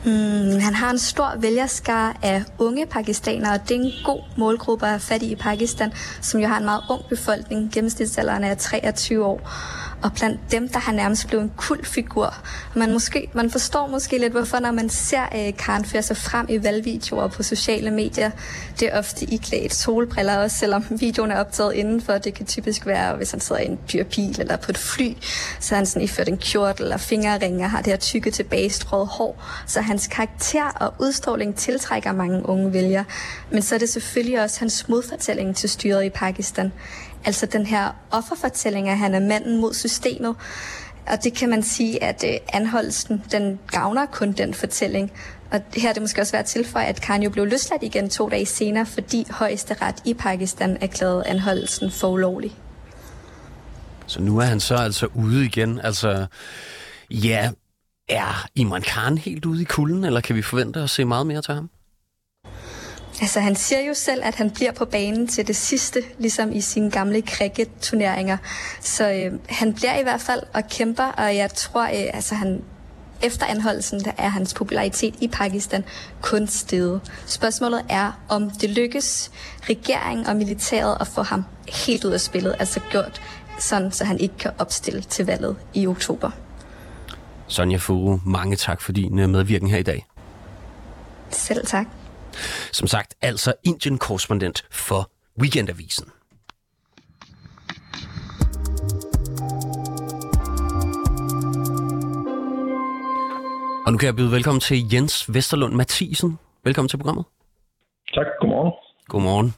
Mm, 0.06 0.60
han 0.60 0.76
har 0.76 0.90
en 0.90 1.00
stor 1.00 1.34
vælgerskare 1.38 2.14
af 2.24 2.44
unge 2.60 2.86
pakistanere, 2.86 3.54
og 3.54 3.70
det 3.70 3.78
er 3.78 3.82
en 3.82 3.92
god 4.06 4.22
målgruppe 4.38 4.86
at 4.86 4.92
have 4.92 5.00
fat 5.00 5.22
i 5.22 5.32
i 5.32 5.36
Pakistan, 5.36 5.92
som 6.22 6.40
jo 6.40 6.48
har 6.48 6.58
en 6.58 6.66
meget 6.66 6.84
ung 6.90 7.02
befolkning. 7.10 7.72
Gennemsnitsalderen 7.74 8.44
er 8.44 8.56
23 8.56 9.26
år 9.26 9.50
og 10.02 10.12
blandt 10.14 10.40
dem, 10.52 10.70
der 10.70 10.80
har 10.80 10.92
nærmest 10.92 11.28
blevet 11.28 11.44
en 11.44 11.52
kultfigur. 11.58 12.34
Man, 12.76 12.94
måske, 12.94 13.30
man 13.34 13.52
forstår 13.52 13.88
måske 13.88 14.18
lidt, 14.18 14.34
hvorfor 14.34 14.60
når 14.60 14.72
man 14.72 14.90
ser 14.90 15.24
øh, 15.36 15.58
Karen 15.58 15.86
føre 15.86 16.02
sig 16.02 16.18
frem 16.18 16.46
i 16.50 16.64
valgvideoer 16.64 17.28
på 17.28 17.44
sociale 17.44 17.92
medier, 17.92 18.32
det 18.80 18.88
er 18.88 19.00
ofte 19.00 19.38
klædt 19.38 19.74
solbriller 19.74 20.38
også, 20.38 20.58
selvom 20.58 20.86
videoen 20.90 21.32
er 21.32 21.40
optaget 21.40 21.74
indenfor. 21.74 22.14
Det 22.14 22.34
kan 22.34 22.46
typisk 22.46 22.86
være, 22.86 23.16
hvis 23.16 23.32
han 23.32 23.40
sidder 23.40 23.62
i 23.62 23.66
en 23.66 23.80
dyr 23.94 24.04
bil 24.04 24.42
eller 24.42 24.58
på 24.58 24.72
et 24.72 24.78
fly, 24.78 25.14
så 25.60 25.76
er 25.76 25.78
han 25.78 25.86
sådan 25.86 26.02
iført 26.02 26.28
en 26.28 26.38
kjort 26.38 26.80
eller 26.80 26.98
fingerringe 26.98 27.68
har 27.68 27.78
det 27.78 27.88
her 27.88 27.98
tykke 27.98 28.32
tilbagestrået 28.32 29.08
hår. 29.08 29.44
Så 29.68 29.82
hans 29.82 30.08
karakter 30.08 30.70
og 30.70 30.94
udstråling 31.00 31.56
tiltrækker 31.56 32.12
mange 32.12 32.50
unge 32.50 32.74
vælgere. 32.74 33.06
Men 33.52 33.62
så 33.62 33.76
er 33.76 33.80
det 33.80 33.90
selvfølgelig 33.90 34.42
også 34.42 34.60
hans 34.60 34.90
modfortælling 34.90 35.56
til 35.56 35.70
styret 35.70 36.06
i 36.06 36.10
Pakistan. 36.10 36.72
Altså 37.26 37.46
den 37.46 37.66
her 37.66 37.92
offerfortælling, 38.12 38.90
at 38.90 38.98
han 38.98 39.14
er 39.14 39.20
manden 39.20 39.62
mod 39.62 39.74
systemet. 39.74 40.36
Og 41.08 41.24
det 41.24 41.34
kan 41.34 41.50
man 41.50 41.64
sige, 41.64 42.04
at 42.04 42.24
øh, 42.28 42.34
anholdelsen, 42.54 43.24
den 43.32 43.60
gavner 43.68 44.06
kun 44.06 44.32
den 44.32 44.54
fortælling. 44.54 45.12
Og 45.52 45.62
her 45.76 45.90
er 45.90 45.94
det 45.94 46.02
måske 46.02 46.22
også 46.22 46.34
værd 46.34 46.40
at 46.40 46.46
tilføje, 46.46 46.86
at 46.86 47.02
Khan 47.02 47.24
jo 47.24 47.30
blev 47.30 47.46
løsladt 47.46 47.84
igen 47.84 48.10
to 48.10 48.30
dage 48.30 48.46
senere, 48.46 48.86
fordi 48.86 49.28
højesteret 49.30 49.96
i 50.06 50.14
Pakistan 50.14 50.78
erklærede 50.82 51.28
anholdelsen 51.28 51.92
for 51.92 52.08
ulovlig. 52.08 52.56
Så 54.08 54.22
nu 54.22 54.38
er 54.38 54.46
han 54.46 54.60
så 54.60 54.76
altså 54.76 55.08
ude 55.16 55.46
igen. 55.46 55.80
Altså, 55.84 56.26
ja, 57.10 57.52
er 58.10 58.48
Imran 58.56 58.82
Khan 58.82 59.18
helt 59.18 59.46
ude 59.46 59.62
i 59.62 59.66
kulden, 59.66 60.04
eller 60.04 60.22
kan 60.22 60.36
vi 60.36 60.42
forvente 60.42 60.80
at 60.80 60.90
se 60.90 61.06
meget 61.06 61.28
mere 61.28 61.42
til 61.42 61.54
ham? 61.54 61.70
Altså, 63.22 63.40
han 63.40 63.56
siger 63.56 63.82
jo 63.82 63.94
selv, 63.94 64.22
at 64.24 64.36
han 64.36 64.50
bliver 64.50 64.72
på 64.72 64.86
banen 64.86 65.28
til 65.28 65.48
det 65.48 65.56
sidste, 65.56 66.04
ligesom 66.20 66.52
i 66.52 66.62
sine 66.62 66.92
gamle 66.92 67.22
cricket-turneringer. 67.22 68.38
Så 68.82 69.12
øh, 69.12 69.40
han 69.50 69.74
bliver 69.74 70.00
i 70.00 70.04
hvert 70.04 70.22
fald 70.22 70.44
og 70.54 70.64
kæmper, 70.70 71.04
og 71.04 71.36
jeg 71.36 71.54
tror, 71.54 71.84
øh, 71.84 72.10
altså 72.14 72.36
han 72.36 72.62
efter 73.24 73.46
anholdelsen, 73.46 74.00
der 74.04 74.12
er 74.18 74.30
hans 74.30 74.54
popularitet 74.54 75.16
i 75.22 75.28
Pakistan 75.28 75.84
kun 76.22 76.48
steget. 76.48 77.02
Spørgsmålet 77.26 77.86
er, 77.90 78.12
om 78.30 78.50
det 78.50 78.70
lykkes 78.70 79.32
regeringen 79.70 80.28
og 80.28 80.36
militæret 80.36 80.98
at 81.00 81.08
få 81.08 81.22
ham 81.22 81.44
helt 81.86 82.06
ud 82.06 82.12
af 82.12 82.22
spillet, 82.22 82.56
altså 82.60 82.80
gjort 82.92 83.22
sådan, 83.60 83.92
så 83.92 84.06
han 84.06 84.20
ikke 84.20 84.38
kan 84.38 84.52
opstille 84.58 85.02
til 85.02 85.26
valget 85.26 85.56
i 85.74 85.88
oktober. 85.88 86.32
Sonja 87.48 87.78
Furu, 87.78 88.20
mange 88.26 88.56
tak 88.56 88.82
for 88.82 88.92
din 88.92 89.20
øh, 89.20 89.30
medvirken 89.30 89.70
her 89.70 89.78
i 89.78 89.84
dag. 89.84 90.06
Selv 91.30 91.66
tak. 91.66 91.86
Som 92.72 92.88
sagt, 92.88 93.16
altså 93.22 93.54
Indien-korrespondent 93.64 94.66
for 94.72 95.12
Weekendavisen. 95.42 96.12
Og 103.86 103.92
nu 103.92 103.98
kan 103.98 104.06
jeg 104.06 104.16
byde 104.16 104.32
velkommen 104.32 104.62
til 104.62 104.94
Jens 104.94 105.34
Vesterlund 105.34 105.74
Mathisen. 105.74 106.40
Velkommen 106.64 106.90
til 106.90 106.98
programmet. 106.98 107.26
Tak, 108.14 108.26
godmorgen. 108.40 108.72
Godmorgen. 109.08 109.54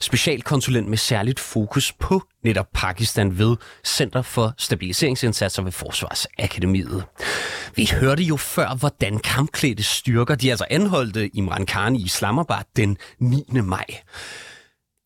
Specialkonsulent 0.00 0.88
med 0.88 0.98
særligt 0.98 1.40
fokus 1.40 1.92
på 1.92 2.22
netop 2.42 2.68
Pakistan 2.74 3.38
ved 3.38 3.56
Center 3.84 4.22
for 4.22 4.54
Stabiliseringsindsatser 4.58 5.62
ved 5.62 5.72
Forsvarsakademiet. 5.72 7.04
Vi 7.76 7.88
hørte 8.00 8.22
jo 8.22 8.36
før, 8.36 8.78
hvordan 8.80 9.18
kampklædte 9.18 9.82
styrker, 9.82 10.34
de 10.34 10.50
altså 10.50 10.66
anholdte 10.70 11.30
Imran 11.36 11.66
Khan 11.66 11.96
i 11.96 12.02
Islamabad 12.02 12.64
den 12.76 12.96
9. 13.18 13.44
maj. 13.64 13.86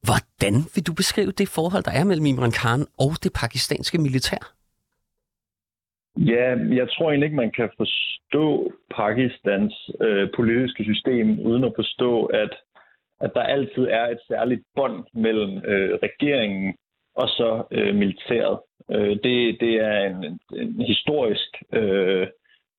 Hvordan 0.07 0.55
vil 0.75 0.87
du 0.87 0.93
beskrive 0.95 1.33
det 1.33 1.49
forhold, 1.49 1.85
der 1.85 1.91
er 2.01 2.05
mellem 2.05 2.27
Imran 2.27 2.57
Khan 2.61 2.87
og 2.99 3.13
det 3.23 3.33
pakistanske 3.43 3.99
militær? 3.99 4.43
Ja, 6.17 6.47
jeg 6.81 6.87
tror 6.91 7.11
egentlig 7.11 7.27
ikke, 7.27 7.43
man 7.45 7.53
kan 7.59 7.71
forstå 7.77 8.73
Pakistans 8.97 9.91
øh, 10.01 10.29
politiske 10.37 10.85
system 10.85 11.27
uden 11.49 11.65
at 11.65 11.73
forstå, 11.77 12.25
at, 12.25 12.53
at 13.21 13.31
der 13.35 13.43
altid 13.43 13.85
er 13.91 14.07
et 14.07 14.21
særligt 14.29 14.63
bånd 14.75 15.05
mellem 15.15 15.65
øh, 15.65 15.99
regeringen 16.03 16.75
og 17.15 17.29
så 17.29 17.65
øh, 17.71 17.95
militæret. 17.95 18.59
Øh, 18.91 19.17
det, 19.25 19.61
det 19.61 19.75
er 19.75 19.99
en, 20.07 20.41
en 20.53 20.87
historisk 20.87 21.51
øh, 21.73 22.27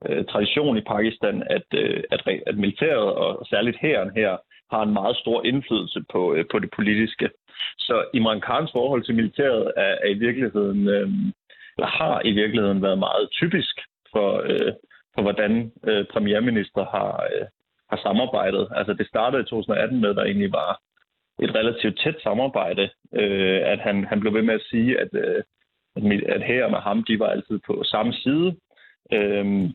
øh, 0.10 0.26
tradition 0.26 0.78
i 0.78 0.82
Pakistan, 0.82 1.44
at, 1.50 1.68
øh, 1.74 2.04
at, 2.12 2.22
at 2.48 2.58
militæret 2.58 3.14
og 3.14 3.46
særligt 3.50 3.78
hæren 3.82 4.12
her 4.16 4.38
har 4.72 4.82
en 4.84 4.94
meget 4.94 5.18
stor 5.18 5.46
indflydelse 5.46 6.04
på, 6.12 6.34
øh, 6.34 6.46
på 6.52 6.60
det 6.60 6.70
politiske. 6.76 7.30
Så 7.78 8.06
Imran 8.14 8.42
Khans 8.42 8.72
forhold 8.72 9.04
til 9.04 9.16
militæret 9.16 9.72
er, 9.78 9.96
er 10.04 10.10
i 10.10 10.20
virkeligheden 10.26 10.88
øh, 10.88 11.10
eller 11.78 11.88
har 11.88 12.22
i 12.26 12.32
virkeligheden 12.32 12.82
været 12.82 13.00
meget 13.00 13.30
typisk 13.32 13.76
for, 14.12 14.30
øh, 14.46 14.74
for 15.16 15.22
hvordan 15.22 15.72
øh, 15.84 16.06
premierminister 16.06 16.86
har, 16.86 17.28
øh, 17.34 17.48
har 17.92 18.00
samarbejdet. 18.04 18.68
Altså 18.76 18.94
det 18.94 19.08
startede 19.08 19.42
i 19.42 19.46
2018 19.46 20.02
med, 20.02 20.10
at 20.10 20.16
der 20.16 20.24
egentlig 20.24 20.52
var 20.52 20.82
et 21.40 21.56
relativt 21.56 22.00
tæt 22.00 22.16
samarbejde, 22.24 22.90
øh, 23.14 23.62
at 23.66 23.80
han, 23.80 24.06
han 24.06 24.20
blev 24.20 24.34
ved 24.34 24.42
med 24.42 24.54
at 24.54 24.68
sige, 24.72 25.00
at, 25.00 25.10
øh, 25.14 25.44
at, 25.96 26.24
at 26.36 26.44
her 26.44 26.70
med 26.70 26.80
ham, 26.80 27.04
de 27.04 27.20
var 27.20 27.28
altid 27.28 27.60
på 27.68 27.84
samme 27.84 28.14
side, 28.14 28.56
øh, 29.14 29.70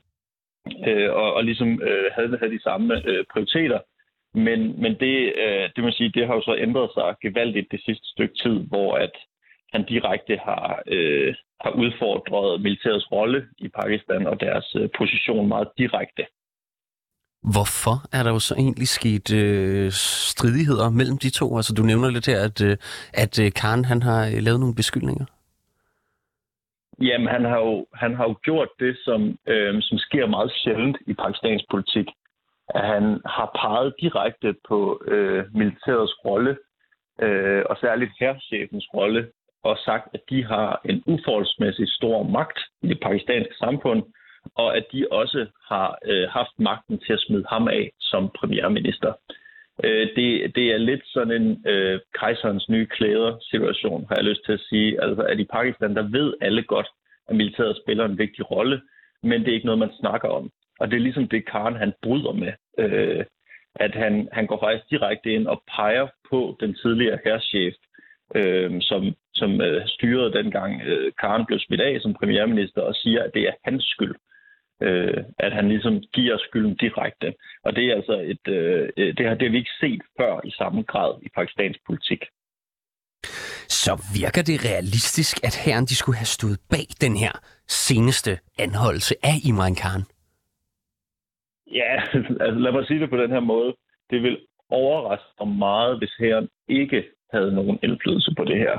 øh, 0.88 1.10
og, 1.12 1.34
og 1.34 1.44
ligesom 1.44 1.82
øh, 1.82 2.10
havde, 2.14 2.38
havde 2.38 2.52
de 2.52 2.62
samme 2.62 3.08
øh, 3.08 3.24
prioriteter. 3.32 3.80
Men, 4.34 4.82
men 4.82 4.92
det, 5.00 5.32
øh, 5.44 5.70
det, 5.76 5.84
man 5.84 5.92
sige, 5.92 6.12
det 6.14 6.26
har 6.26 6.34
jo 6.34 6.42
så 6.42 6.56
ændret 6.58 6.90
sig 6.94 7.14
gevaldigt 7.22 7.72
det 7.72 7.80
sidste 7.84 8.06
stykke 8.08 8.34
tid, 8.42 8.56
hvor 8.68 8.94
at 8.94 9.12
han 9.72 9.84
direkte 9.84 10.36
har, 10.36 10.82
øh, 10.86 11.34
har 11.60 11.70
udfordret 11.70 12.60
militærets 12.60 13.12
rolle 13.12 13.46
i 13.58 13.68
Pakistan 13.68 14.26
og 14.26 14.40
deres 14.40 14.76
øh, 14.80 14.88
position 14.98 15.48
meget 15.48 15.68
direkte. 15.78 16.26
Hvorfor 17.54 17.96
er 18.16 18.22
der 18.22 18.32
jo 18.36 18.38
så 18.38 18.54
egentlig 18.54 18.88
sket 18.88 19.26
øh, 19.40 19.90
stridigheder 19.90 20.90
mellem 20.90 21.18
de 21.18 21.30
to? 21.30 21.56
Altså, 21.56 21.72
du 21.74 21.82
nævner 21.82 22.10
lidt 22.10 22.26
her, 22.26 22.40
at, 22.48 22.58
øh, 22.68 22.76
at 23.14 23.34
øh, 23.44 23.50
Khan 23.58 23.84
han 23.84 24.02
har 24.02 24.20
øh, 24.26 24.38
lavet 24.46 24.60
nogle 24.60 24.74
beskyldninger. 24.74 25.26
Jamen, 27.08 27.28
han 27.28 27.44
har 27.44 27.58
jo, 27.58 27.86
han 27.94 28.14
har 28.14 28.24
jo 28.24 28.34
gjort 28.42 28.68
det, 28.80 28.96
som, 29.04 29.38
øh, 29.46 29.74
som 29.82 29.98
sker 29.98 30.26
meget 30.26 30.52
sjældent 30.62 30.96
i 31.06 31.14
pakistansk 31.14 31.64
politik. 31.70 32.06
At 32.74 32.84
han 32.94 33.04
har 33.36 33.48
peget 33.60 33.94
direkte 34.00 34.54
på 34.68 35.02
øh, 35.06 35.44
militærets 35.54 36.14
rolle, 36.24 36.56
øh, 37.22 37.62
og 37.70 37.76
særligt 37.80 38.12
herrchefens 38.20 38.86
rolle 38.94 39.28
og 39.62 39.76
sagt, 39.84 40.06
at 40.14 40.20
de 40.30 40.44
har 40.44 40.80
en 40.90 41.02
uforholdsmæssig 41.06 41.88
stor 41.88 42.22
magt 42.22 42.58
i 42.82 42.88
det 42.88 43.00
pakistanske 43.00 43.54
samfund, 43.64 44.02
og 44.56 44.76
at 44.76 44.84
de 44.92 45.06
også 45.10 45.46
har 45.68 45.98
øh, 46.04 46.28
haft 46.28 46.54
magten 46.58 46.98
til 46.98 47.12
at 47.12 47.20
smide 47.20 47.44
ham 47.48 47.68
af 47.68 47.92
som 48.00 48.30
premierminister. 48.38 49.12
Øh, 49.84 50.08
det, 50.16 50.56
det 50.56 50.66
er 50.74 50.78
lidt 50.78 51.02
sådan 51.06 51.42
en 51.42 51.66
øh, 51.66 52.00
kejserens 52.18 52.68
nye 52.68 52.86
klæder-situation, 52.86 54.06
har 54.08 54.16
jeg 54.16 54.24
lyst 54.24 54.44
til 54.44 54.52
at 54.52 54.66
sige. 54.68 55.02
Altså, 55.02 55.22
at 55.22 55.38
i 55.40 55.44
Pakistan, 55.44 55.96
der 55.96 56.02
ved 56.02 56.34
alle 56.40 56.62
godt, 56.62 56.88
at 57.28 57.36
militæret 57.36 57.80
spiller 57.82 58.04
en 58.04 58.18
vigtig 58.18 58.50
rolle, 58.50 58.80
men 59.22 59.40
det 59.40 59.48
er 59.48 59.54
ikke 59.54 59.66
noget, 59.66 59.78
man 59.78 59.98
snakker 60.00 60.28
om. 60.28 60.50
Og 60.80 60.90
det 60.90 60.96
er 60.96 61.00
ligesom 61.00 61.28
det, 61.28 61.46
Karen 61.46 61.76
han 61.76 61.92
bryder 62.02 62.32
med. 62.32 62.52
Øh, 62.78 63.24
at 63.74 63.94
han, 63.94 64.28
han 64.32 64.46
går 64.46 64.60
faktisk 64.60 64.90
direkte 64.90 65.32
ind 65.32 65.46
og 65.46 65.62
peger 65.76 66.06
på 66.30 66.56
den 66.60 66.74
tidligere 66.74 67.18
herrchef, 67.24 67.74
øh, 68.34 68.70
som, 68.80 69.14
som 69.34 69.60
øh, 69.60 69.86
styrede 69.86 70.32
dengang 70.32 70.82
øh, 70.82 71.12
Karen 71.20 71.46
blev 71.46 71.58
smidt 71.58 71.80
af 71.80 72.00
som 72.00 72.14
premierminister, 72.14 72.82
og 72.82 72.94
siger, 72.94 73.22
at 73.22 73.34
det 73.34 73.42
er 73.42 73.52
hans 73.64 73.84
skyld. 73.84 74.14
Øh, 74.82 75.24
at 75.38 75.52
han 75.52 75.68
ligesom 75.68 76.00
giver 76.00 76.38
skylden 76.38 76.76
direkte. 76.76 77.34
Og 77.64 77.76
det 77.76 77.84
er 77.84 77.94
altså 77.94 78.12
et, 78.12 78.48
øh, 78.48 79.14
det, 79.16 79.26
har, 79.26 79.34
det 79.34 79.46
har 79.46 79.50
vi 79.50 79.58
ikke 79.58 79.78
set 79.80 80.02
før 80.20 80.40
i 80.44 80.50
samme 80.50 80.82
grad 80.82 81.14
i 81.22 81.28
pakistansk 81.34 81.80
politik. 81.86 82.24
Så 83.68 83.92
virker 84.20 84.42
det 84.42 84.64
realistisk, 84.70 85.44
at 85.44 85.54
herren 85.64 85.84
de 85.84 85.96
skulle 85.96 86.18
have 86.18 86.34
stået 86.38 86.58
bag 86.70 86.86
den 87.00 87.16
her 87.16 87.32
seneste 87.68 88.38
anholdelse 88.58 89.14
af 89.22 89.36
Imran 89.48 89.74
Khan? 89.74 90.02
Ja, 91.66 91.94
altså 92.44 92.60
lad 92.64 92.72
mig 92.72 92.86
sige 92.86 93.00
det 93.00 93.10
på 93.10 93.16
den 93.16 93.30
her 93.30 93.40
måde. 93.40 93.74
Det 94.10 94.22
vil 94.22 94.38
overraske 94.70 95.30
mig 95.40 95.48
meget, 95.48 95.98
hvis 95.98 96.14
herren 96.20 96.48
ikke 96.68 97.04
havde 97.32 97.54
nogen 97.54 97.78
indflydelse 97.82 98.34
på 98.36 98.44
det 98.44 98.58
her. 98.58 98.78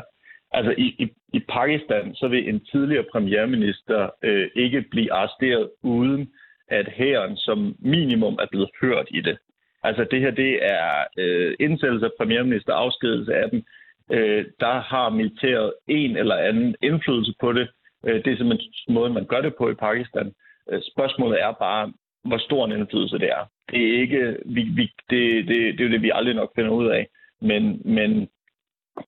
Altså 0.52 0.72
i, 0.78 0.88
i, 1.04 1.06
i 1.34 1.40
Pakistan, 1.40 2.16
så 2.16 2.28
vil 2.28 2.50
en 2.50 2.66
tidligere 2.72 3.06
premierminister 3.12 4.10
øh, 4.24 4.50
ikke 4.56 4.86
blive 4.92 5.14
arresteret 5.14 5.70
uden 5.84 6.32
at 6.68 6.88
hæren 6.88 7.38
som 7.38 7.76
minimum 7.80 8.34
er 8.34 8.48
blevet 8.52 8.70
hørt 8.82 9.08
i 9.12 9.22
det. 9.22 9.38
Altså 9.84 10.04
det 10.12 10.20
her, 10.22 10.32
det 10.32 10.60
er 10.66 11.04
øh, 11.18 11.56
indsættelse 11.60 12.06
af 12.06 12.12
premierminister, 12.18 12.74
afskedelse 12.74 13.36
af 13.36 13.50
dem. 13.50 13.64
Øh, 14.12 14.46
der 14.60 14.80
har 14.82 15.10
militæret 15.10 15.74
en 15.88 16.18
eller 16.18 16.36
anden 16.36 16.76
indflydelse 16.82 17.34
på 17.40 17.54
det. 17.54 17.68
Øh, 18.08 18.16
det 18.24 18.34
er 18.34 18.38
simpelthen 18.38 18.72
måden, 18.90 19.14
man 19.14 19.26
gør 19.26 19.42
det 19.42 19.56
på 19.56 19.70
i 19.70 19.74
Pakistan. 19.74 20.34
Øh, 20.72 20.82
spørgsmålet 20.92 21.42
er 21.42 21.52
bare, 21.52 21.94
hvor 22.24 22.38
stor 22.38 22.66
en 22.66 22.72
indflydelse 22.72 23.18
det 23.20 23.30
er. 23.30 23.44
Det 23.72 23.82
er 23.88 24.02
ikke, 24.02 24.38
vi, 24.46 24.62
vi, 24.62 24.84
det, 25.10 25.48
det, 25.48 25.58
det 25.58 25.80
er 25.80 25.86
jo 25.86 25.92
det, 25.92 26.02
vi 26.02 26.12
aldrig 26.14 26.36
nok 26.36 26.52
finder 26.56 26.72
ud 26.72 26.88
af. 26.88 27.08
Men, 27.42 27.82
men 27.86 28.30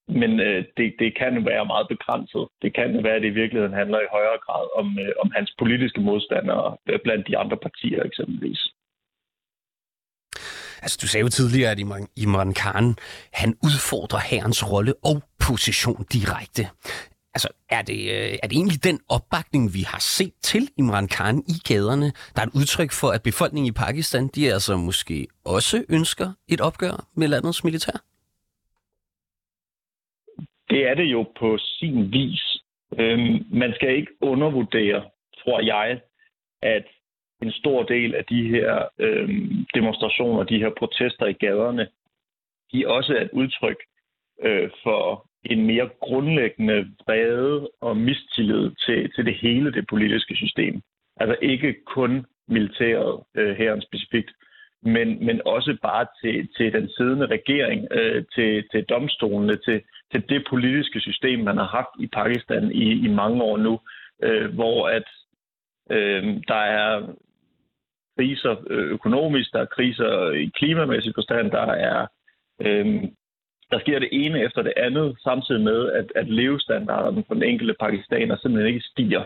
men 0.07 0.31
øh, 0.39 0.65
det, 0.77 0.87
det 0.99 1.17
kan 1.21 1.45
være 1.45 1.65
meget 1.65 1.87
begrænset. 1.93 2.43
Det 2.61 2.71
kan 2.75 3.03
være, 3.03 3.15
at 3.15 3.21
det 3.21 3.27
i 3.27 3.39
virkeligheden 3.41 3.79
handler 3.81 3.99
i 3.99 4.13
højere 4.15 4.39
grad 4.45 4.65
om, 4.79 4.87
øh, 5.03 5.11
om 5.23 5.31
hans 5.35 5.49
politiske 5.59 6.01
modstandere 6.01 6.77
øh, 6.89 6.99
blandt 7.03 7.27
de 7.27 7.37
andre 7.37 7.57
partier 7.57 8.03
eksempelvis. 8.03 8.61
Altså, 10.81 10.97
du 11.01 11.07
sagde 11.07 11.23
jo 11.23 11.29
tidligere, 11.29 11.71
at 11.71 11.79
Imran, 11.79 12.07
Imran 12.15 12.53
Khan, 12.53 12.95
han 13.33 13.55
udfordrer 13.63 14.19
herrens 14.19 14.71
rolle 14.71 14.93
og 15.03 15.23
position 15.47 16.05
direkte. 16.13 16.63
Altså, 17.33 17.49
er 17.69 17.81
det, 17.81 17.99
øh, 18.15 18.37
er 18.43 18.47
det 18.47 18.55
egentlig 18.55 18.83
den 18.83 18.99
opbakning, 19.09 19.73
vi 19.73 19.81
har 19.81 19.99
set 19.99 20.33
til 20.41 20.69
Imran 20.77 21.07
Khan 21.07 21.43
i 21.47 21.57
gaderne, 21.67 22.11
der 22.35 22.41
er 22.41 22.45
et 22.45 22.53
udtryk 22.55 22.91
for, 22.91 23.09
at 23.09 23.23
befolkningen 23.23 23.67
i 23.67 23.71
Pakistan, 23.71 24.27
de 24.27 24.53
altså 24.53 24.77
måske 24.77 25.27
også 25.45 25.85
ønsker 25.89 26.33
et 26.47 26.61
opgør 26.61 27.07
med 27.15 27.27
landets 27.27 27.63
militær? 27.63 28.08
Det 30.69 30.87
er 30.87 30.93
det 30.93 31.03
jo 31.05 31.23
på 31.39 31.57
sin 31.57 32.13
vis. 32.13 32.57
Øhm, 32.99 33.45
man 33.51 33.73
skal 33.75 33.95
ikke 33.95 34.11
undervurdere, 34.21 35.09
tror 35.43 35.61
jeg, 35.61 36.01
at 36.61 36.85
en 37.41 37.51
stor 37.51 37.83
del 37.83 38.15
af 38.15 38.25
de 38.25 38.49
her 38.49 38.87
øhm, 38.99 39.65
demonstrationer, 39.73 40.43
de 40.43 40.59
her 40.59 40.69
protester 40.77 41.25
i 41.25 41.33
gaderne, 41.33 41.87
de 42.73 42.87
også 42.87 43.15
er 43.15 43.21
et 43.21 43.29
udtryk 43.33 43.77
øh, 44.43 44.69
for 44.83 45.29
en 45.43 45.65
mere 45.65 45.89
grundlæggende 45.99 46.87
vrede 47.05 47.69
og 47.81 47.97
mistillid 47.97 48.71
til, 48.85 49.11
til 49.15 49.25
det 49.25 49.35
hele 49.35 49.73
det 49.73 49.85
politiske 49.89 50.35
system. 50.35 50.81
Altså 51.17 51.37
ikke 51.41 51.75
kun 51.85 52.25
militæret 52.47 53.23
øh, 53.35 53.57
her 53.57 53.79
specifikt, 53.79 54.31
men, 54.81 55.25
men 55.25 55.41
også 55.45 55.77
bare 55.81 56.05
til, 56.21 56.49
til 56.57 56.73
den 56.73 56.89
siddende 56.89 57.25
regering, 57.25 57.87
øh, 57.91 58.25
til, 58.35 58.67
til 58.71 58.83
domstolene, 58.83 59.57
til, 59.57 59.81
til 60.11 60.29
det 60.29 60.45
politiske 60.49 60.99
system, 60.99 61.39
man 61.39 61.57
har 61.57 61.67
haft 61.67 61.93
i 61.99 62.07
Pakistan 62.07 62.71
i, 62.71 62.91
i 63.05 63.07
mange 63.07 63.43
år 63.43 63.57
nu, 63.57 63.79
øh, 64.23 64.53
hvor 64.53 64.87
at 64.87 65.07
øh, 65.91 66.23
der 66.47 66.61
er 66.79 67.15
kriser 68.17 68.55
øh, 68.69 68.91
økonomisk, 68.91 69.53
der 69.53 69.61
er 69.61 69.65
kriser 69.65 70.31
i 70.31 70.45
klimamæssig 70.55 71.11
forstand, 71.15 71.51
der 71.51 71.61
er 71.61 72.07
øh, 72.61 73.03
der 73.71 73.79
sker 73.79 73.99
det 73.99 74.09
ene 74.11 74.43
efter 74.43 74.61
det 74.61 74.73
andet, 74.77 75.17
samtidig 75.23 75.61
med, 75.61 75.91
at, 75.91 76.11
at 76.15 76.29
levestandarden 76.29 77.23
for 77.27 77.33
den 77.33 77.43
enkelte 77.43 77.75
pakistaner 77.79 78.37
simpelthen 78.37 78.73
ikke 78.73 78.85
stiger. 78.91 79.23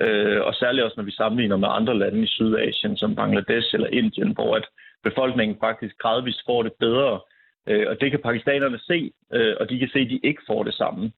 Øh, 0.00 0.40
og 0.42 0.54
særligt 0.54 0.84
også, 0.84 0.94
når 0.96 1.04
vi 1.04 1.10
sammenligner 1.10 1.56
med 1.56 1.68
andre 1.70 1.98
lande 1.98 2.22
i 2.22 2.26
Sydasien, 2.26 2.96
som 2.96 3.16
Bangladesh 3.16 3.74
eller 3.74 3.86
Indien, 3.86 4.32
hvor 4.34 4.56
at 4.56 4.66
befolkningen 5.04 5.56
faktisk 5.60 5.98
gradvist 5.98 6.42
får 6.46 6.62
det 6.62 6.72
bedre. 6.80 7.20
Øh, 7.68 7.86
og 7.90 8.00
det 8.00 8.10
kan 8.10 8.20
pakistanerne 8.22 8.78
se, 8.78 9.12
øh, 9.32 9.56
og 9.60 9.70
de 9.70 9.78
kan 9.78 9.88
se, 9.92 9.98
at 9.98 10.10
de 10.10 10.20
ikke 10.24 10.42
får 10.46 10.62
det 10.62 10.74
samme. 10.74 11.12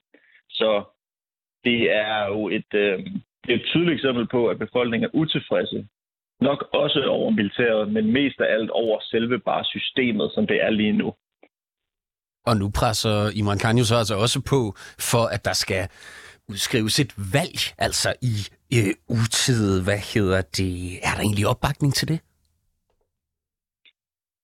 Så 0.51 0.85
det 1.65 1.81
er 1.93 2.27
jo 2.27 2.49
et, 2.49 2.75
øh, 2.75 2.99
det 3.45 3.51
er 3.53 3.59
et 3.61 3.67
tydeligt 3.73 3.95
eksempel 3.95 4.29
på, 4.29 4.49
at 4.49 4.59
befolkningen 4.59 5.07
er 5.07 5.15
utilfredse. 5.15 5.89
Nok 6.41 6.69
også 6.73 7.05
over 7.05 7.31
militæret, 7.31 7.93
men 7.93 8.13
mest 8.13 8.41
af 8.41 8.53
alt 8.55 8.71
over 8.71 9.01
selve 9.03 9.39
bare 9.39 9.65
systemet, 9.65 10.31
som 10.35 10.47
det 10.47 10.63
er 10.63 10.71
lige 10.71 10.93
nu. 10.93 11.15
Og 12.47 12.57
nu 12.57 12.71
presser 12.81 13.39
Imran 13.39 13.59
Khan 13.59 13.79
jo 13.79 13.85
så 13.85 13.97
altså 13.97 14.17
også 14.17 14.41
på, 14.53 14.61
for 15.11 15.25
at 15.35 15.45
der 15.45 15.53
skal 15.53 15.89
udskrives 16.49 17.01
et 17.01 17.13
valg, 17.35 17.59
altså 17.79 18.11
i 18.33 18.35
øh, 18.77 18.95
utid. 19.09 19.85
Hvad 19.85 20.01
hedder 20.15 20.41
det? 20.59 20.75
Er 21.07 21.13
der 21.17 21.23
egentlig 21.29 21.47
opbakning 21.47 21.95
til 21.95 22.09
det? 22.09 22.21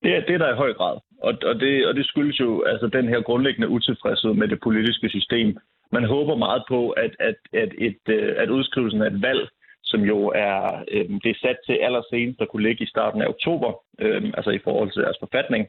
Det 0.02 0.10
er, 0.16 0.20
det 0.26 0.34
er 0.34 0.38
der 0.38 0.52
i 0.54 0.56
høj 0.56 0.72
grad. 0.74 0.96
Og, 1.22 1.34
og, 1.42 1.54
det, 1.60 1.86
og 1.86 1.94
det 1.94 2.06
skyldes 2.06 2.40
jo 2.40 2.62
altså 2.62 2.86
den 2.86 3.08
her 3.08 3.20
grundlæggende 3.20 3.68
utilfredshed 3.68 4.32
med 4.32 4.48
det 4.48 4.60
politiske 4.60 5.08
system. 5.08 5.58
Man 5.92 6.04
håber 6.04 6.36
meget 6.36 6.62
på, 6.68 6.90
at, 6.90 7.10
at, 7.20 7.36
at, 7.52 7.72
et, 7.78 7.98
øh, 8.08 8.34
at 8.36 8.50
udskrivelsen 8.50 9.02
af 9.02 9.06
et 9.06 9.22
valg, 9.22 9.48
som 9.84 10.00
jo 10.00 10.32
er, 10.34 10.84
øh, 10.90 11.08
det 11.24 11.30
er 11.30 11.42
sat 11.42 11.56
til 11.66 11.72
allersenest 11.72 12.40
at 12.40 12.48
kunne 12.48 12.62
ligge 12.62 12.84
i 12.84 12.92
starten 12.94 13.22
af 13.22 13.28
oktober, 13.28 13.72
øh, 14.00 14.22
altså 14.34 14.50
i 14.50 14.58
forhold 14.64 14.90
til 14.90 15.02
deres 15.02 15.16
forfatning, 15.20 15.66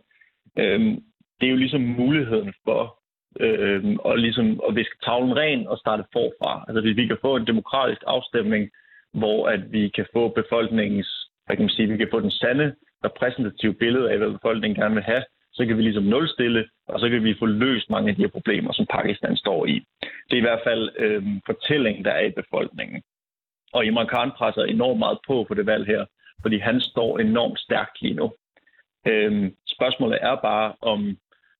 øh, 0.59 0.79
det 1.39 1.45
er 1.47 1.51
jo 1.51 1.63
ligesom 1.63 1.81
muligheden 1.81 2.53
for 2.65 2.99
øh, 3.39 3.95
og 3.99 4.17
ligesom 4.17 4.61
at 4.67 4.75
viske 4.75 4.97
tavlen 5.03 5.37
ren 5.37 5.67
og 5.67 5.77
starte 5.77 6.03
forfra. 6.13 6.65
Altså 6.67 6.81
hvis 6.81 6.97
vi 6.97 7.07
kan 7.07 7.17
få 7.21 7.35
en 7.35 7.47
demokratisk 7.47 8.01
afstemning, 8.07 8.69
hvor 9.13 9.47
at 9.47 9.71
vi 9.71 9.89
kan 9.89 10.05
få 10.13 10.27
befolkningens, 10.27 11.29
hvad 11.45 11.55
kan 11.55 11.63
man 11.65 11.69
sige, 11.69 11.87
vi 11.87 11.97
kan 11.97 12.11
få 12.11 12.19
den 12.19 12.31
sande 12.31 12.75
repræsentative 13.05 13.73
billede 13.73 14.11
af, 14.11 14.17
hvad 14.17 14.31
befolkningen 14.31 14.81
gerne 14.81 14.95
vil 14.95 15.03
have, 15.03 15.23
så 15.53 15.65
kan 15.65 15.77
vi 15.77 15.81
ligesom 15.81 16.03
nulstille, 16.03 16.69
og 16.87 16.99
så 16.99 17.09
kan 17.09 17.23
vi 17.23 17.39
få 17.39 17.45
løst 17.45 17.89
mange 17.89 18.09
af 18.09 18.15
de 18.15 18.21
her 18.21 18.29
problemer, 18.29 18.73
som 18.73 18.85
Pakistan 18.85 19.37
står 19.37 19.65
i. 19.65 19.85
Det 20.01 20.33
er 20.33 20.43
i 20.43 20.47
hvert 20.49 20.63
fald 20.63 20.89
øh, 20.99 21.23
fortællingen, 21.45 22.05
der 22.05 22.11
er 22.11 22.25
i 22.25 22.31
befolkningen. 22.41 23.01
Og 23.73 23.85
Imran 23.85 24.07
Khan 24.07 24.31
presser 24.31 24.63
enormt 24.63 24.99
meget 24.99 25.19
på 25.27 25.43
på 25.43 25.53
det 25.53 25.65
valg 25.65 25.85
her, 25.85 26.05
fordi 26.41 26.57
han 26.57 26.81
står 26.81 27.19
enormt 27.19 27.59
stærkt 27.59 28.01
lige 28.01 28.13
nu. 28.13 28.33
Øh, 29.07 29.51
spørgsmålet 29.67 30.19
er 30.21 30.35
bare, 30.35 30.73
om 30.81 31.17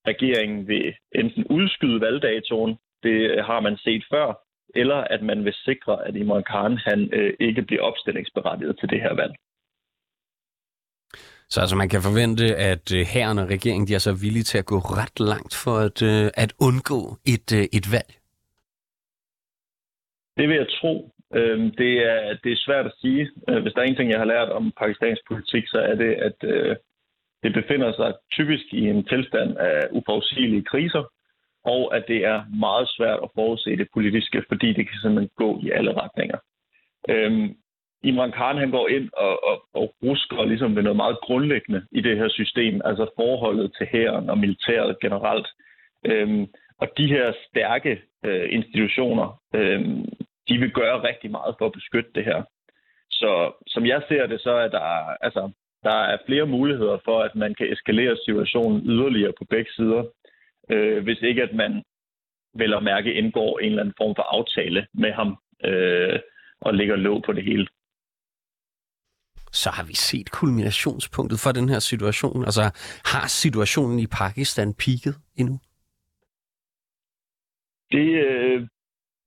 regeringen 0.08 0.68
vil 0.68 0.94
enten 1.16 1.46
udskyde 1.48 2.02
valgdatoen, 2.02 2.78
det 3.04 3.46
har 3.46 3.60
man 3.60 3.78
set 3.78 4.04
før, 4.12 4.34
eller 4.76 4.96
at 4.96 5.22
man 5.22 5.46
vil 5.46 5.54
sikre, 5.54 6.08
at 6.08 6.16
Imran 6.16 6.44
Khan 6.44 6.78
han, 6.78 7.10
øh, 7.14 7.34
ikke 7.40 7.62
bliver 7.62 7.82
opstillingsberettiget 7.82 8.80
til 8.80 8.90
det 8.90 9.02
her 9.02 9.14
valg. 9.14 9.34
Så 11.50 11.62
altså 11.62 11.76
man 11.76 11.90
kan 11.90 12.02
forvente, 12.02 12.46
at 12.72 12.86
øh, 12.98 13.02
herren 13.14 13.40
og 13.40 13.48
regeringen 13.50 13.88
de 13.88 13.96
er 13.96 14.04
så 14.08 14.14
villige 14.24 14.44
til 14.44 14.58
at 14.58 14.66
gå 14.66 14.78
ret 15.02 15.20
langt 15.20 15.54
for 15.64 15.76
at, 15.88 15.98
øh, 16.12 16.32
at 16.44 16.52
undgå 16.68 17.02
et, 17.34 17.48
øh, 17.60 17.66
et 17.78 17.86
valg? 17.96 18.12
Det 20.38 20.46
vil 20.50 20.58
jeg 20.58 20.70
tro. 20.82 20.94
Øhm, 21.36 21.72
det 21.82 21.94
er, 22.12 22.38
det 22.44 22.52
er 22.52 22.64
svært 22.66 22.86
at 22.86 22.94
sige. 23.02 23.30
Hvis 23.62 23.74
der 23.74 23.82
er 23.82 23.90
en 23.90 23.96
ting, 23.96 24.10
jeg 24.12 24.20
har 24.20 24.32
lært 24.36 24.50
om 24.50 24.72
pakistansk 24.78 25.22
politik, 25.28 25.64
så 25.68 25.80
er 25.80 25.96
det, 25.96 26.12
at 26.28 26.38
det 27.44 27.54
befinder 27.54 27.92
sig 27.94 28.14
typisk 28.32 28.66
i 28.72 28.82
en 28.94 29.06
tilstand 29.06 29.58
af 29.58 29.88
uforudsigelige 29.92 30.64
kriser, 30.72 31.04
og 31.66 31.96
at 31.96 32.04
det 32.08 32.26
er 32.26 32.40
meget 32.66 32.88
svært 32.98 33.20
at 33.24 33.30
forudse 33.36 33.78
det 33.78 33.88
politiske, 33.94 34.44
fordi 34.48 34.68
det 34.68 34.88
kan 34.88 34.98
simpelthen 35.02 35.32
gå 35.36 35.60
i 35.64 35.72
alle 35.78 35.94
retninger. 36.02 36.40
Øhm, 37.10 37.56
Imran 38.04 38.32
Khan 38.32 38.58
han 38.58 38.72
går 38.72 38.88
ind 38.88 39.10
og, 39.14 39.44
og, 39.50 39.64
og 39.74 39.96
rusker 40.04 40.46
ligesom 40.46 40.76
ved 40.76 40.84
noget 40.84 40.96
meget 40.96 41.20
grundlæggende 41.20 41.86
i 41.92 42.02
det 42.02 42.18
her 42.18 42.30
system, 42.30 42.82
altså 42.86 43.06
forholdet 43.16 43.74
til 43.78 43.88
hæren 43.92 44.30
og 44.30 44.38
militæret 44.38 45.00
generelt. 45.00 45.48
Øhm, 46.06 46.48
og 46.78 46.88
de 46.98 47.08
her 47.08 47.34
stærke 47.48 48.02
øh, 48.26 48.48
institutioner, 48.52 49.42
øh, 49.56 49.82
de 50.50 50.58
vil 50.58 50.72
gøre 50.72 51.04
rigtig 51.04 51.32
meget 51.32 51.56
for 51.58 51.66
at 51.66 51.72
beskytte 51.72 52.12
det 52.16 52.26
her. 52.26 52.44
Så 53.12 53.52
som 53.68 53.86
jeg 53.86 54.02
ser 54.08 54.28
det, 54.28 54.42
så 54.42 54.52
er 54.52 54.68
der, 54.68 54.80
altså, 55.26 55.52
der 55.84 55.98
er 56.12 56.18
flere 56.26 56.46
muligheder 56.46 56.98
for, 57.06 57.20
at 57.20 57.36
man 57.36 57.56
kan 57.56 57.74
eskalere 57.74 58.18
situationen 58.26 58.82
yderligere 58.86 59.34
på 59.38 59.46
begge 59.50 59.72
sider, 59.72 60.04
øh, 60.70 61.04
hvis 61.04 61.22
ikke 61.22 61.44
at 61.44 61.54
man 61.54 61.84
vel 62.56 62.74
at 62.74 62.84
mærke 62.84 63.14
indgår 63.14 63.60
en 63.60 63.66
eller 63.66 63.82
anden 63.82 64.00
form 64.02 64.16
for 64.16 64.24
aftale 64.24 64.88
med 64.94 65.12
ham 65.12 65.38
øh, 65.66 66.20
og 66.62 66.74
lægger 66.74 66.96
låg 66.96 67.24
på 67.24 67.34
det 67.34 67.44
hele. 67.44 67.68
Så 69.52 69.70
har 69.70 69.84
vi 69.84 69.96
set 69.96 70.32
kulminationspunktet 70.32 71.40
for 71.40 71.52
den 71.52 71.70
her 71.70 71.80
situation? 71.80 72.46
Altså 72.46 72.62
har 73.06 73.28
situationen 73.28 74.00
i 74.00 74.08
Pakistan 74.08 74.74
peaked 74.74 75.14
endnu? 75.36 75.60
Det, 77.92 78.08
øh, 78.26 78.68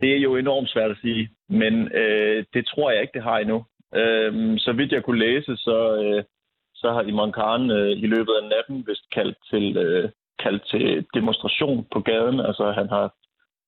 det 0.00 0.16
er 0.16 0.20
jo 0.20 0.36
enormt 0.36 0.70
svært 0.70 0.90
at 0.90 0.96
sige, 1.02 1.30
men 1.48 1.92
øh, 1.92 2.44
det 2.54 2.66
tror 2.66 2.90
jeg 2.90 3.02
ikke, 3.02 3.14
det 3.14 3.22
har 3.22 3.38
endnu. 3.38 3.64
Øh, 3.94 4.58
så 4.58 4.72
vidt 4.72 4.92
jeg 4.92 5.04
kunne 5.04 5.18
læse, 5.18 5.56
så, 5.56 5.78
øh, 6.02 6.24
så 6.74 6.92
har 6.92 7.02
Imran 7.02 7.32
Khan 7.32 7.70
øh, 7.70 7.90
i 7.90 8.06
løbet 8.06 8.34
af 8.42 8.48
natten 8.48 8.84
vist 8.86 9.10
kaldt 9.12 9.38
til, 9.50 9.76
øh, 9.76 10.10
kaldt 10.38 10.62
til 10.70 11.06
demonstration 11.14 11.86
på 11.92 12.00
gaden. 12.00 12.40
Altså 12.40 12.72
han 12.72 12.88
har, 12.88 13.14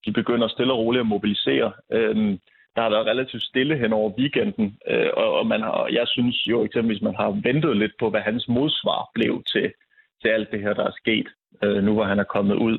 de 0.06 0.12
begynder 0.12 0.48
stille 0.48 0.72
og 0.72 0.78
roligt 0.78 1.00
at 1.00 1.06
mobilisere. 1.06 1.72
Øh, 1.92 2.38
der 2.76 2.82
har 2.82 2.90
været 2.90 3.06
relativt 3.06 3.42
stille 3.42 3.78
hen 3.78 3.92
over 3.92 4.10
weekenden, 4.18 4.78
øh, 4.88 5.10
og, 5.16 5.32
og 5.38 5.46
man 5.46 5.60
har, 5.60 5.88
jeg 5.92 6.08
synes 6.08 6.46
jo 6.46 6.64
eksempelvis, 6.64 7.02
man 7.02 7.14
har 7.14 7.30
ventet 7.30 7.76
lidt 7.76 7.92
på, 7.98 8.10
hvad 8.10 8.20
hans 8.20 8.48
modsvar 8.48 9.10
blev 9.14 9.42
til, 9.52 9.72
til 10.22 10.28
alt 10.28 10.50
det 10.50 10.60
her, 10.60 10.74
der 10.74 10.84
er 10.84 10.96
sket, 10.96 11.28
øh, 11.62 11.84
nu 11.84 11.92
hvor 11.92 12.04
han 12.04 12.18
er 12.18 12.24
kommet 12.24 12.54
ud. 12.56 12.78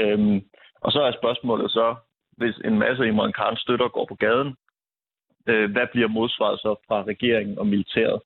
Øhm, 0.00 0.40
og 0.80 0.92
så 0.92 1.00
er 1.02 1.12
spørgsmålet 1.12 1.70
så, 1.70 1.94
hvis 2.36 2.56
en 2.64 2.78
masse 2.78 3.06
Imran 3.06 3.32
Khan 3.32 3.56
støtter 3.56 3.88
går 3.88 4.06
på 4.08 4.14
gaden, 4.14 4.56
øh, 5.48 5.70
hvad 5.72 5.86
bliver 5.92 6.08
modsvaret 6.08 6.60
så 6.60 6.74
fra 6.88 7.02
regeringen 7.02 7.58
og 7.58 7.66
militæret? 7.66 8.20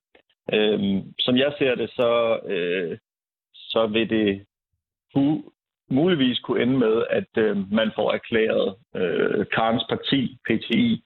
Øhm, 0.52 1.02
som 1.18 1.36
jeg 1.36 1.52
ser 1.58 1.74
det, 1.74 1.90
så, 1.90 2.40
øh, 2.46 2.98
så 3.54 3.86
vil 3.86 4.10
det 4.10 4.46
muligvis 5.94 6.38
kunne 6.38 6.62
ende 6.62 6.78
med, 6.78 7.04
at 7.10 7.30
øh, 7.38 7.72
man 7.72 7.90
får 7.94 8.12
erklæret 8.12 8.74
øh, 8.96 9.46
Karens 9.54 9.84
parti, 9.88 10.38
PTI, 10.46 11.04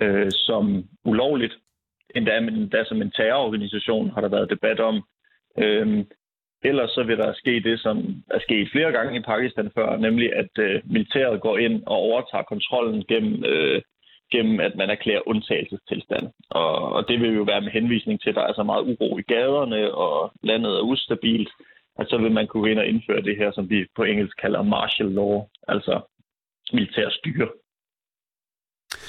øh, 0.00 0.30
som 0.30 0.84
ulovligt. 1.04 1.54
Endda, 2.16 2.36
endda 2.36 2.84
som 2.84 3.02
en 3.02 3.10
terrororganisation 3.10 4.10
har 4.10 4.20
der 4.20 4.28
været 4.28 4.50
debat 4.50 4.80
om. 4.80 5.02
Øh, 5.58 6.04
ellers 6.62 6.90
så 6.90 7.02
vil 7.02 7.18
der 7.18 7.32
ske 7.34 7.60
det, 7.60 7.80
som 7.80 7.96
er 8.30 8.40
sket 8.40 8.68
flere 8.72 8.92
gange 8.92 9.18
i 9.18 9.22
Pakistan 9.22 9.70
før, 9.74 9.96
nemlig 9.96 10.36
at 10.36 10.52
øh, 10.58 10.82
militæret 10.84 11.40
går 11.40 11.58
ind 11.58 11.82
og 11.86 11.96
overtager 11.96 12.44
kontrollen 12.44 13.04
gennem 13.08 13.44
øh, 13.44 13.82
gennem 14.32 14.60
at 14.60 14.74
man 14.76 14.90
erklærer 14.90 15.28
undtagelsestilstand. 15.28 16.26
Og, 16.50 16.92
og 16.96 17.08
det 17.08 17.20
vil 17.20 17.34
jo 17.34 17.42
være 17.42 17.60
med 17.60 17.70
henvisning 17.70 18.20
til, 18.20 18.30
at 18.30 18.34
der 18.34 18.46
er 18.46 18.54
så 18.54 18.62
meget 18.62 18.82
uro 18.92 19.18
i 19.18 19.22
gaderne, 19.22 19.94
og 19.94 20.32
landet 20.42 20.72
er 20.72 20.88
ustabilt, 20.92 21.50
at 21.98 22.06
så 22.08 22.18
vil 22.18 22.32
man 22.32 22.46
kunne 22.46 22.70
ind 22.70 22.78
og 22.78 22.86
indføre 22.86 23.22
det 23.22 23.36
her, 23.36 23.52
som 23.52 23.70
vi 23.70 23.86
på 23.96 24.02
engelsk 24.02 24.36
kalder 24.40 24.62
martial 24.62 25.08
law, 25.08 25.46
altså 25.68 26.00
militær 26.72 27.08
styre. 27.10 27.48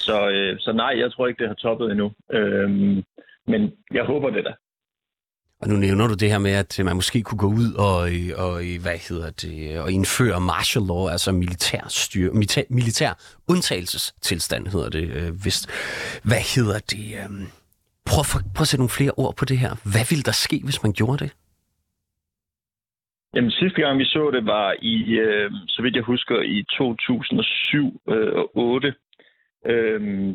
Så, 0.06 0.28
øh, 0.28 0.58
så 0.58 0.72
nej, 0.72 0.94
jeg 0.98 1.12
tror 1.12 1.26
ikke, 1.26 1.38
det 1.38 1.48
har 1.48 1.54
toppet 1.54 1.90
endnu. 1.90 2.12
Øhm, 2.32 3.02
men 3.46 3.72
jeg 3.92 4.04
håber 4.04 4.30
det 4.30 4.44
da. 4.44 4.52
Og 5.60 5.68
nu 5.68 5.76
nævner 5.76 6.06
du 6.06 6.14
det 6.14 6.30
her 6.30 6.38
med, 6.38 6.52
at 6.52 6.80
man 6.84 6.96
måske 6.96 7.22
kunne 7.22 7.38
gå 7.38 7.46
ud 7.46 7.72
og, 7.74 7.98
og 8.44 8.52
hvad 8.82 8.98
hedder 9.08 9.30
det, 9.30 9.80
og 9.80 9.92
indføre 9.92 10.40
martial 10.40 10.84
law, 10.84 11.08
altså 11.08 11.32
militær, 11.32 11.84
styr, 11.88 12.32
militær, 12.32 12.62
militær 12.70 13.40
undtagelsestilstand, 13.48 14.66
hedder 14.66 14.90
det 14.90 15.08
øh, 15.08 15.44
vist. 15.44 15.70
Hvad 16.24 16.54
hedder 16.56 16.78
det? 16.78 17.14
Øh, 17.14 17.46
prøv, 18.06 18.24
for, 18.24 18.38
prøv 18.54 18.62
at 18.62 18.68
sætte 18.68 18.80
nogle 18.80 18.90
flere 18.90 19.12
ord 19.16 19.36
på 19.36 19.44
det 19.44 19.58
her. 19.58 19.76
Hvad 19.92 20.10
ville 20.10 20.22
der 20.22 20.32
ske, 20.32 20.60
hvis 20.64 20.82
man 20.82 20.92
gjorde 20.92 21.24
det? 21.24 21.32
Jamen, 23.36 23.50
sidste 23.50 23.80
gang 23.80 23.98
vi 23.98 24.04
så 24.04 24.30
det 24.30 24.46
var 24.46 24.76
i, 24.82 25.18
øh, 25.18 25.50
så 25.68 25.82
vidt 25.82 25.96
jeg 25.96 26.02
husker, 26.02 26.40
i 26.40 26.64
2007 26.78 28.00
øh, 28.08 28.34
og 28.34 28.50
8, 28.54 28.94
øh, 29.66 30.34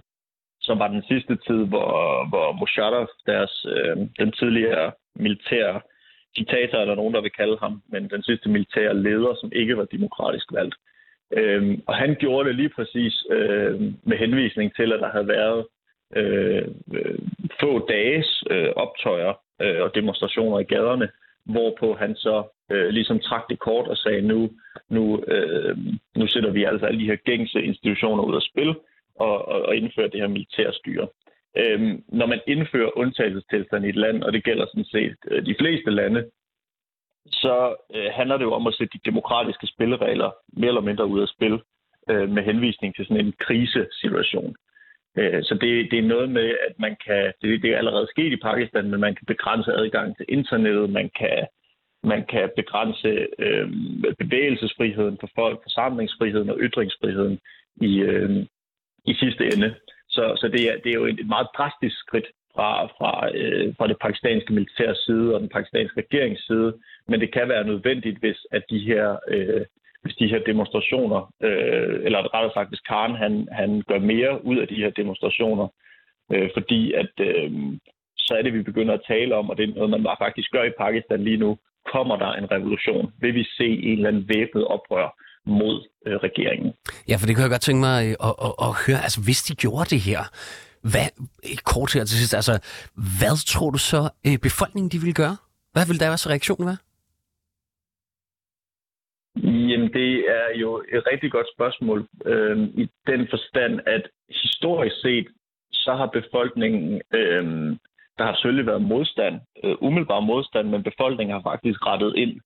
som 0.62 0.80
var 0.80 0.88
den 0.88 1.04
sidste 1.08 1.36
tid, 1.36 1.62
hvor, 1.72 1.92
hvor 2.30 2.52
Musharraf, 2.60 3.08
deres, 3.26 3.66
øh, 3.76 3.98
den 4.20 4.32
tidligere 4.32 4.92
militære 5.16 5.82
diktator, 6.38 6.78
eller 6.78 6.96
nogen, 6.96 7.14
der 7.14 7.22
vil 7.22 7.32
kalde 7.32 7.58
ham, 7.60 7.82
men 7.90 8.10
den 8.10 8.24
sidste 8.24 8.50
militære 8.50 8.94
leder, 8.98 9.36
som 9.42 9.52
ikke 9.56 9.78
var 9.78 9.86
demokratisk 9.86 10.54
valgt. 10.54 10.76
Øh, 11.38 11.78
og 11.88 11.96
han 11.96 12.16
gjorde 12.20 12.48
det 12.48 12.56
lige 12.56 12.70
præcis 12.70 13.26
øh, 13.32 13.82
med 14.04 14.18
henvisning 14.18 14.76
til, 14.76 14.94
at 14.94 15.00
der 15.00 15.12
havde 15.12 15.28
været 15.28 15.66
øh, 16.16 16.68
øh 16.94 17.20
få 17.60 17.88
dages 17.88 18.44
øh, 18.52 18.70
optøjer 18.76 19.34
øh, 19.62 19.82
og 19.82 19.96
demonstrationer 19.96 20.60
i 20.60 20.64
gaderne, 20.64 21.10
hvorpå 21.46 21.94
han 21.94 22.16
så 22.16 22.44
øh, 22.72 22.88
ligesom 22.88 23.20
trak 23.20 23.44
det 23.50 23.60
kort 23.60 23.88
og 23.88 23.98
sagde, 23.98 24.22
nu, 24.22 24.50
nu, 24.90 25.24
øh, 25.28 25.78
nu 26.16 26.28
sætter 26.28 26.52
vi 26.52 26.64
altså 26.64 26.86
alle 26.86 27.00
de 27.00 27.06
her 27.06 27.16
gængse 27.16 27.64
institutioner 27.64 28.24
ud 28.24 28.36
af 28.36 28.42
spil 28.42 28.76
og, 29.16 29.48
og, 29.48 29.62
og 29.62 29.76
indfører 29.76 30.08
det 30.08 30.20
her 30.20 30.28
militærstyre. 30.28 31.08
Øhm, 31.58 32.04
når 32.08 32.26
man 32.26 32.42
indfører 32.48 32.98
undtagelsestilstand 32.98 33.86
i 33.86 33.90
et 33.90 33.96
land, 33.96 34.24
og 34.24 34.34
det 34.34 34.44
gælder 34.44 34.66
sådan 34.66 34.86
set 34.86 35.16
øh, 35.32 35.46
de 35.46 35.56
fleste 35.60 35.92
lande, 35.92 36.30
så 37.26 37.76
øh, 37.96 38.10
handler 38.14 38.38
det 38.38 38.44
jo 38.46 38.54
om 38.54 38.68
at 38.68 38.74
sætte 38.74 38.98
de 38.98 39.10
demokratiske 39.10 39.68
spilleregler 39.68 40.32
mere 40.54 40.68
eller 40.68 40.82
mindre 40.82 41.06
ud 41.08 41.22
af 41.22 41.28
spil 41.28 41.60
øh, 42.10 42.30
med 42.30 42.44
henvisning 42.44 42.96
til 42.96 43.06
sådan 43.06 43.26
en 43.26 43.34
krisesituation. 43.40 44.56
Øh, 45.18 45.44
så 45.44 45.54
det, 45.62 45.92
det 45.92 46.00
er 46.00 46.14
noget 46.16 46.30
med, 46.30 46.50
at 46.68 46.74
man 46.80 46.98
kan, 47.06 47.34
det, 47.42 47.62
det 47.62 47.70
er 47.72 47.78
allerede 47.78 48.08
sket 48.08 48.32
i 48.34 48.44
Pakistan, 48.50 48.90
men 48.90 49.00
man 49.00 49.16
kan 49.16 49.26
begrænse 49.26 49.72
adgang 49.72 50.18
til 50.18 50.26
internettet, 50.30 50.90
man 50.90 51.10
kan, 51.20 51.48
man 52.04 52.26
kan 52.26 52.50
begrænse 52.56 53.28
øh, 53.40 53.70
bevægelsesfriheden 54.20 55.18
for 55.20 55.30
folk, 55.36 55.60
forsamlingsfriheden 55.64 56.50
og 56.50 56.58
ytringsfriheden 56.60 57.40
i, 57.82 58.00
øh, 58.00 58.46
i 59.06 59.14
sidste 59.14 59.46
ende. 59.46 59.76
Så, 60.10 60.24
så 60.42 60.48
det, 60.48 60.62
er, 60.70 60.78
det 60.84 60.90
er 60.90 61.00
jo 61.00 61.06
et 61.06 61.28
meget 61.28 61.48
drastisk 61.58 62.00
skridt 62.00 62.28
fra, 62.56 62.86
fra, 62.86 63.30
øh, 63.36 63.76
fra 63.78 63.88
det 63.88 63.98
pakistanske 64.02 64.54
militærs 64.54 64.98
side 64.98 65.36
og 65.36 65.40
den 65.42 65.50
pakistanske 65.50 66.02
regerings 66.02 66.46
side, 66.48 66.74
men 67.08 67.20
det 67.22 67.34
kan 67.34 67.50
være 67.50 67.68
nødvendigt, 67.68 68.20
hvis 68.20 68.40
at 68.52 68.64
de 68.70 68.80
her 68.80 69.18
øh, 69.28 69.66
hvis 70.02 70.16
de 70.16 70.28
her 70.28 70.40
demonstrationer, 70.52 71.22
øh, 71.48 71.96
eller 72.06 72.34
rettere 72.34 72.54
sagt, 72.54 72.70
hvis 72.70 72.88
Karen 72.90 73.16
han, 73.16 73.48
han 73.52 73.84
gør 73.90 74.00
mere 74.00 74.46
ud 74.46 74.58
af 74.58 74.68
de 74.68 74.82
her 74.84 74.90
demonstrationer, 74.90 75.68
øh, 76.34 76.50
fordi 76.56 76.94
at 76.94 77.14
øh, 77.20 77.52
så 78.18 78.32
er 78.38 78.42
det, 78.42 78.54
vi 78.54 78.62
begynder 78.62 78.94
at 78.94 79.06
tale 79.08 79.36
om, 79.36 79.50
og 79.50 79.58
det 79.58 79.64
er 79.64 79.74
noget, 79.74 79.90
man 79.90 80.06
faktisk 80.26 80.52
gør 80.52 80.64
i 80.64 80.78
Pakistan 80.84 81.24
lige 81.24 81.38
nu, 81.38 81.58
kommer 81.94 82.16
der 82.16 82.32
en 82.34 82.52
revolution? 82.52 83.14
Vil 83.22 83.34
vi 83.36 83.44
se 83.58 83.68
en 83.90 83.98
eller 83.98 84.10
anden 84.10 84.30
væbnet 84.30 84.66
oprør 84.66 85.08
mod 85.46 85.88
øh, 86.06 86.16
regeringen? 86.16 86.74
Ja, 87.10 87.16
for 87.16 87.26
det 87.26 87.36
kan 87.36 87.44
jeg 87.44 87.50
godt 87.50 87.62
tænke 87.62 87.80
mig 87.80 87.98
at, 88.02 88.16
at, 88.28 88.34
at, 88.48 88.54
at 88.68 88.72
høre. 88.86 89.02
Altså, 89.06 89.22
hvis 89.28 89.42
de 89.44 89.56
gjorde 89.56 89.86
det 89.96 90.00
her, 90.00 90.22
hvad, 90.92 91.08
kort 91.64 91.94
her 91.94 92.04
til 92.06 92.18
sidst, 92.18 92.34
altså, 92.34 92.54
hvad 93.20 93.46
tror 93.46 93.70
du 93.70 93.78
så, 93.78 94.10
øh, 94.28 94.38
befolkningen 94.38 94.90
de 94.92 95.00
vil 95.06 95.14
gøre? 95.14 95.38
Hvad 95.74 95.86
vil 95.88 96.00
deres 96.00 96.30
reaktion 96.30 96.66
være? 96.66 96.78
Jamen, 99.36 99.94
det 99.94 100.26
er 100.30 100.60
jo 100.60 100.84
et 100.94 101.04
rigtig 101.12 101.32
godt 101.32 101.48
spørgsmål 101.56 102.08
øh, 102.26 102.58
i 102.64 102.90
den 103.08 103.28
forstand, 103.30 103.80
at 103.86 104.10
historisk 104.30 104.96
set, 105.02 105.28
så 105.74 105.94
har 105.94 106.06
befolkningen, 106.06 107.02
øh, 107.14 107.46
der 108.18 108.24
har 108.24 108.36
selvfølgelig 108.36 108.66
været 108.66 108.82
modstand, 108.82 109.36
øh, 109.64 109.76
umiddelbar 109.82 110.20
modstand, 110.20 110.70
men 110.70 110.84
befolkningen 110.84 111.34
har 111.34 111.42
faktisk 111.42 111.86
rettet 111.86 112.14
ind. 112.16 112.42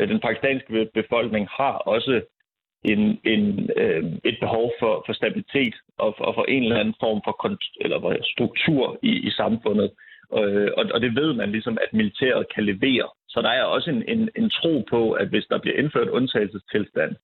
Øh, 0.00 0.08
den 0.08 0.20
pakistanske 0.20 0.88
befolkning 0.94 1.48
har 1.50 1.72
også 1.72 2.20
en, 2.84 3.20
en, 3.24 3.70
øh, 3.76 4.04
et 4.24 4.36
behov 4.40 4.72
for, 4.80 5.02
for 5.06 5.12
stabilitet 5.12 5.74
og, 5.98 6.14
og 6.18 6.34
for 6.34 6.44
en 6.44 6.62
eller 6.62 6.80
anden 6.80 6.94
form 7.00 7.20
for 7.24 7.34
eller 7.80 8.16
struktur 8.34 8.98
i, 9.02 9.12
i 9.28 9.30
samfundet. 9.30 9.90
Og, 10.30 10.42
og, 10.76 10.84
og 10.94 11.00
det 11.00 11.14
ved 11.14 11.32
man 11.32 11.52
ligesom, 11.52 11.78
at 11.84 11.92
militæret 11.92 12.46
kan 12.54 12.64
levere. 12.64 13.08
Så 13.28 13.42
der 13.42 13.48
er 13.48 13.62
også 13.62 13.90
en, 13.90 14.02
en, 14.08 14.28
en 14.36 14.50
tro 14.50 14.84
på, 14.90 15.12
at 15.12 15.28
hvis 15.28 15.46
der 15.50 15.58
bliver 15.58 15.76
indført 15.76 16.08
undtagelsestilstand, 16.08 17.16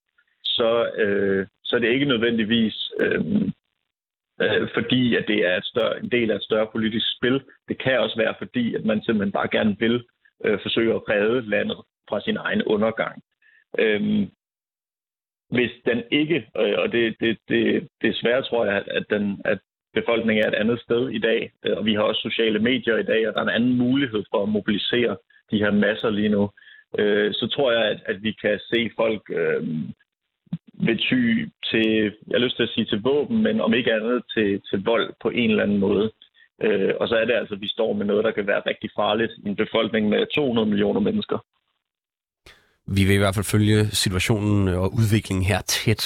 så, 0.44 0.90
øh, 0.96 1.46
så 1.64 1.76
er 1.76 1.80
det 1.80 1.88
ikke 1.88 2.04
nødvendigvis 2.04 2.92
øh, 3.00 3.24
øh, 4.42 4.68
fordi, 4.74 5.16
at 5.16 5.24
det 5.28 5.46
er 5.46 5.56
et 5.56 5.64
større, 5.64 5.98
en 6.00 6.10
del 6.10 6.30
af 6.30 6.36
et 6.36 6.42
større 6.42 6.68
politisk 6.72 7.06
spil. 7.16 7.42
Det 7.68 7.78
kan 7.82 8.00
også 8.00 8.16
være 8.16 8.34
fordi, 8.38 8.74
at 8.74 8.84
man 8.84 9.02
simpelthen 9.02 9.32
bare 9.32 9.48
gerne 9.48 9.76
vil 9.78 10.04
øh, 10.44 10.58
forsøge 10.62 10.94
at 10.94 11.08
redde 11.08 11.50
landet 11.50 11.76
fra 12.08 12.20
sin 12.20 12.36
egen 12.36 12.62
undergang. 12.62 13.22
Øh, 13.78 14.28
hvis 15.50 15.72
den 15.86 16.02
ikke, 16.10 16.48
øh, 16.58 16.74
og 16.78 16.92
det, 16.92 17.16
det, 17.20 17.38
det, 17.48 17.88
det 18.02 18.10
er 18.10 18.20
svært, 18.22 18.44
tror 18.44 18.64
jeg, 18.66 18.84
at, 18.86 19.04
den, 19.10 19.40
at 19.44 19.58
befolkningen 19.94 20.44
er 20.44 20.48
et 20.48 20.54
andet 20.54 20.80
sted 20.80 21.10
i 21.10 21.18
dag, 21.18 21.52
øh, 21.64 21.76
og 21.78 21.84
vi 21.84 21.94
har 21.94 22.02
også 22.02 22.20
sociale 22.20 22.58
medier 22.58 22.96
i 22.96 23.02
dag, 23.02 23.28
og 23.28 23.34
der 23.34 23.40
er 23.40 23.44
en 23.44 23.56
anden 23.62 23.78
mulighed 23.78 24.24
for 24.30 24.42
at 24.42 24.48
mobilisere 24.48 25.16
de 25.50 25.58
her 25.58 25.70
masser 25.70 26.10
lige 26.10 26.28
nu, 26.28 26.50
øh, 26.98 27.34
så 27.34 27.46
tror 27.54 27.72
jeg, 27.72 27.84
at, 27.90 28.00
at 28.06 28.22
vi 28.22 28.32
kan 28.32 28.60
se 28.70 28.90
folk 28.96 29.22
øh, 29.30 29.62
ved 30.86 30.96
ty 31.08 31.20
til, 31.70 31.88
jeg 32.28 32.34
har 32.38 32.44
lyst 32.44 32.56
til 32.56 32.62
at 32.62 32.74
sige 32.74 32.86
til 32.86 33.00
våben, 33.00 33.42
men 33.42 33.60
om 33.60 33.74
ikke 33.74 33.92
andet 33.92 34.22
til, 34.34 34.60
til 34.70 34.84
vold 34.84 35.14
på 35.22 35.28
en 35.28 35.50
eller 35.50 35.62
anden 35.62 35.78
måde. 35.78 36.12
Øh, 36.62 36.92
og 37.00 37.08
så 37.08 37.14
er 37.16 37.24
det 37.24 37.34
altså, 37.34 37.54
at 37.54 37.60
vi 37.60 37.68
står 37.68 37.92
med 37.92 38.06
noget, 38.06 38.24
der 38.24 38.30
kan 38.30 38.46
være 38.46 38.62
rigtig 38.66 38.90
farligt 38.96 39.32
i 39.44 39.48
en 39.48 39.56
befolkning 39.56 40.08
med 40.08 40.26
200 40.34 40.68
millioner 40.68 41.00
mennesker. 41.00 41.38
Vi 42.86 43.04
vil 43.04 43.14
i 43.14 43.18
hvert 43.18 43.34
fald 43.34 43.44
følge 43.44 43.86
situationen 43.86 44.68
og 44.68 44.92
udviklingen 44.98 45.44
her 45.44 45.60
tæt. 45.60 46.02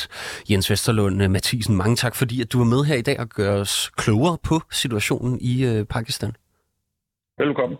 Jens 0.50 0.70
Vesterlund 0.70 1.28
Mathisen, 1.28 1.76
mange 1.76 1.96
tak, 1.96 2.14
fordi 2.16 2.40
at 2.42 2.52
du 2.52 2.58
var 2.58 2.64
med 2.64 2.84
her 2.84 2.96
i 2.96 3.02
dag 3.02 3.20
og 3.20 3.28
gør 3.28 3.60
os 3.60 3.90
klogere 3.96 4.38
på 4.48 4.54
situationen 4.70 5.38
i 5.40 5.64
øh, 5.70 5.84
Pakistan. 5.86 6.32
Velkommen. 7.38 7.78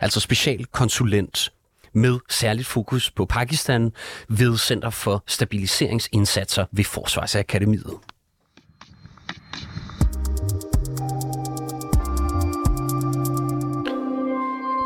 Altså 0.00 0.20
specialkonsulent 0.20 1.52
med 1.94 2.18
særligt 2.30 2.68
fokus 2.68 3.10
på 3.10 3.24
Pakistan 3.24 3.92
ved 4.28 4.58
Center 4.58 4.90
for 4.90 5.24
Stabiliseringsindsatser 5.26 6.64
ved 6.72 6.84
Forsvarsakademiet. 6.84 7.94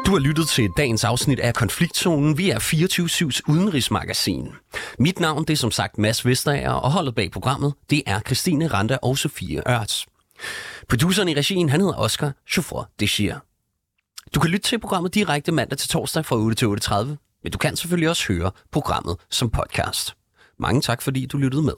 Du 0.07 0.11
har 0.11 0.19
lyttet 0.19 0.49
til 0.49 0.69
dagens 0.77 1.05
afsnit 1.05 1.41
af 1.41 1.55
Konfliktzonen. 1.55 2.39
Vi 2.39 2.51
er 2.51 2.59
24-7's 2.59 3.41
udenrigsmagasin. 3.49 4.49
Mit 4.99 5.21
navn 5.21 5.45
det 5.45 5.53
er 5.53 5.57
som 5.57 5.71
sagt 5.71 5.99
Mads 5.99 6.27
Vestager, 6.27 6.71
og 6.71 6.93
holdet 6.93 7.15
bag 7.15 7.31
programmet 7.31 7.75
det 7.91 8.03
er 8.07 8.21
Christine 8.21 8.67
Randa 8.67 8.99
og 9.03 9.19
Sofie 9.19 9.63
Ørts. 9.71 10.07
Produceren 10.89 11.29
i 11.29 11.35
regien 11.35 11.69
han 11.69 11.81
hedder 11.81 11.97
Oscar 11.99 12.33
Chauffeur 12.49 12.91
Deschier. 13.01 13.39
Du 14.35 14.41
kan 14.41 14.51
lytte 14.51 14.69
til 14.69 14.79
programmet 14.79 15.15
direkte 15.15 15.53
mandag 15.53 15.79
til 15.79 15.89
torsdag 15.89 16.25
fra 16.25 16.37
8 16.37 16.55
til 16.55 16.67
8.30, 16.67 16.95
men 17.43 17.53
du 17.53 17.59
kan 17.59 17.77
selvfølgelig 17.77 18.09
også 18.09 18.33
høre 18.33 18.51
programmet 18.73 19.17
som 19.31 19.51
podcast. 19.51 20.15
Mange 20.59 20.81
tak, 20.81 21.03
fordi 21.03 21.27
du 21.27 21.39
lyttede 21.39 21.63
med. 21.63 21.75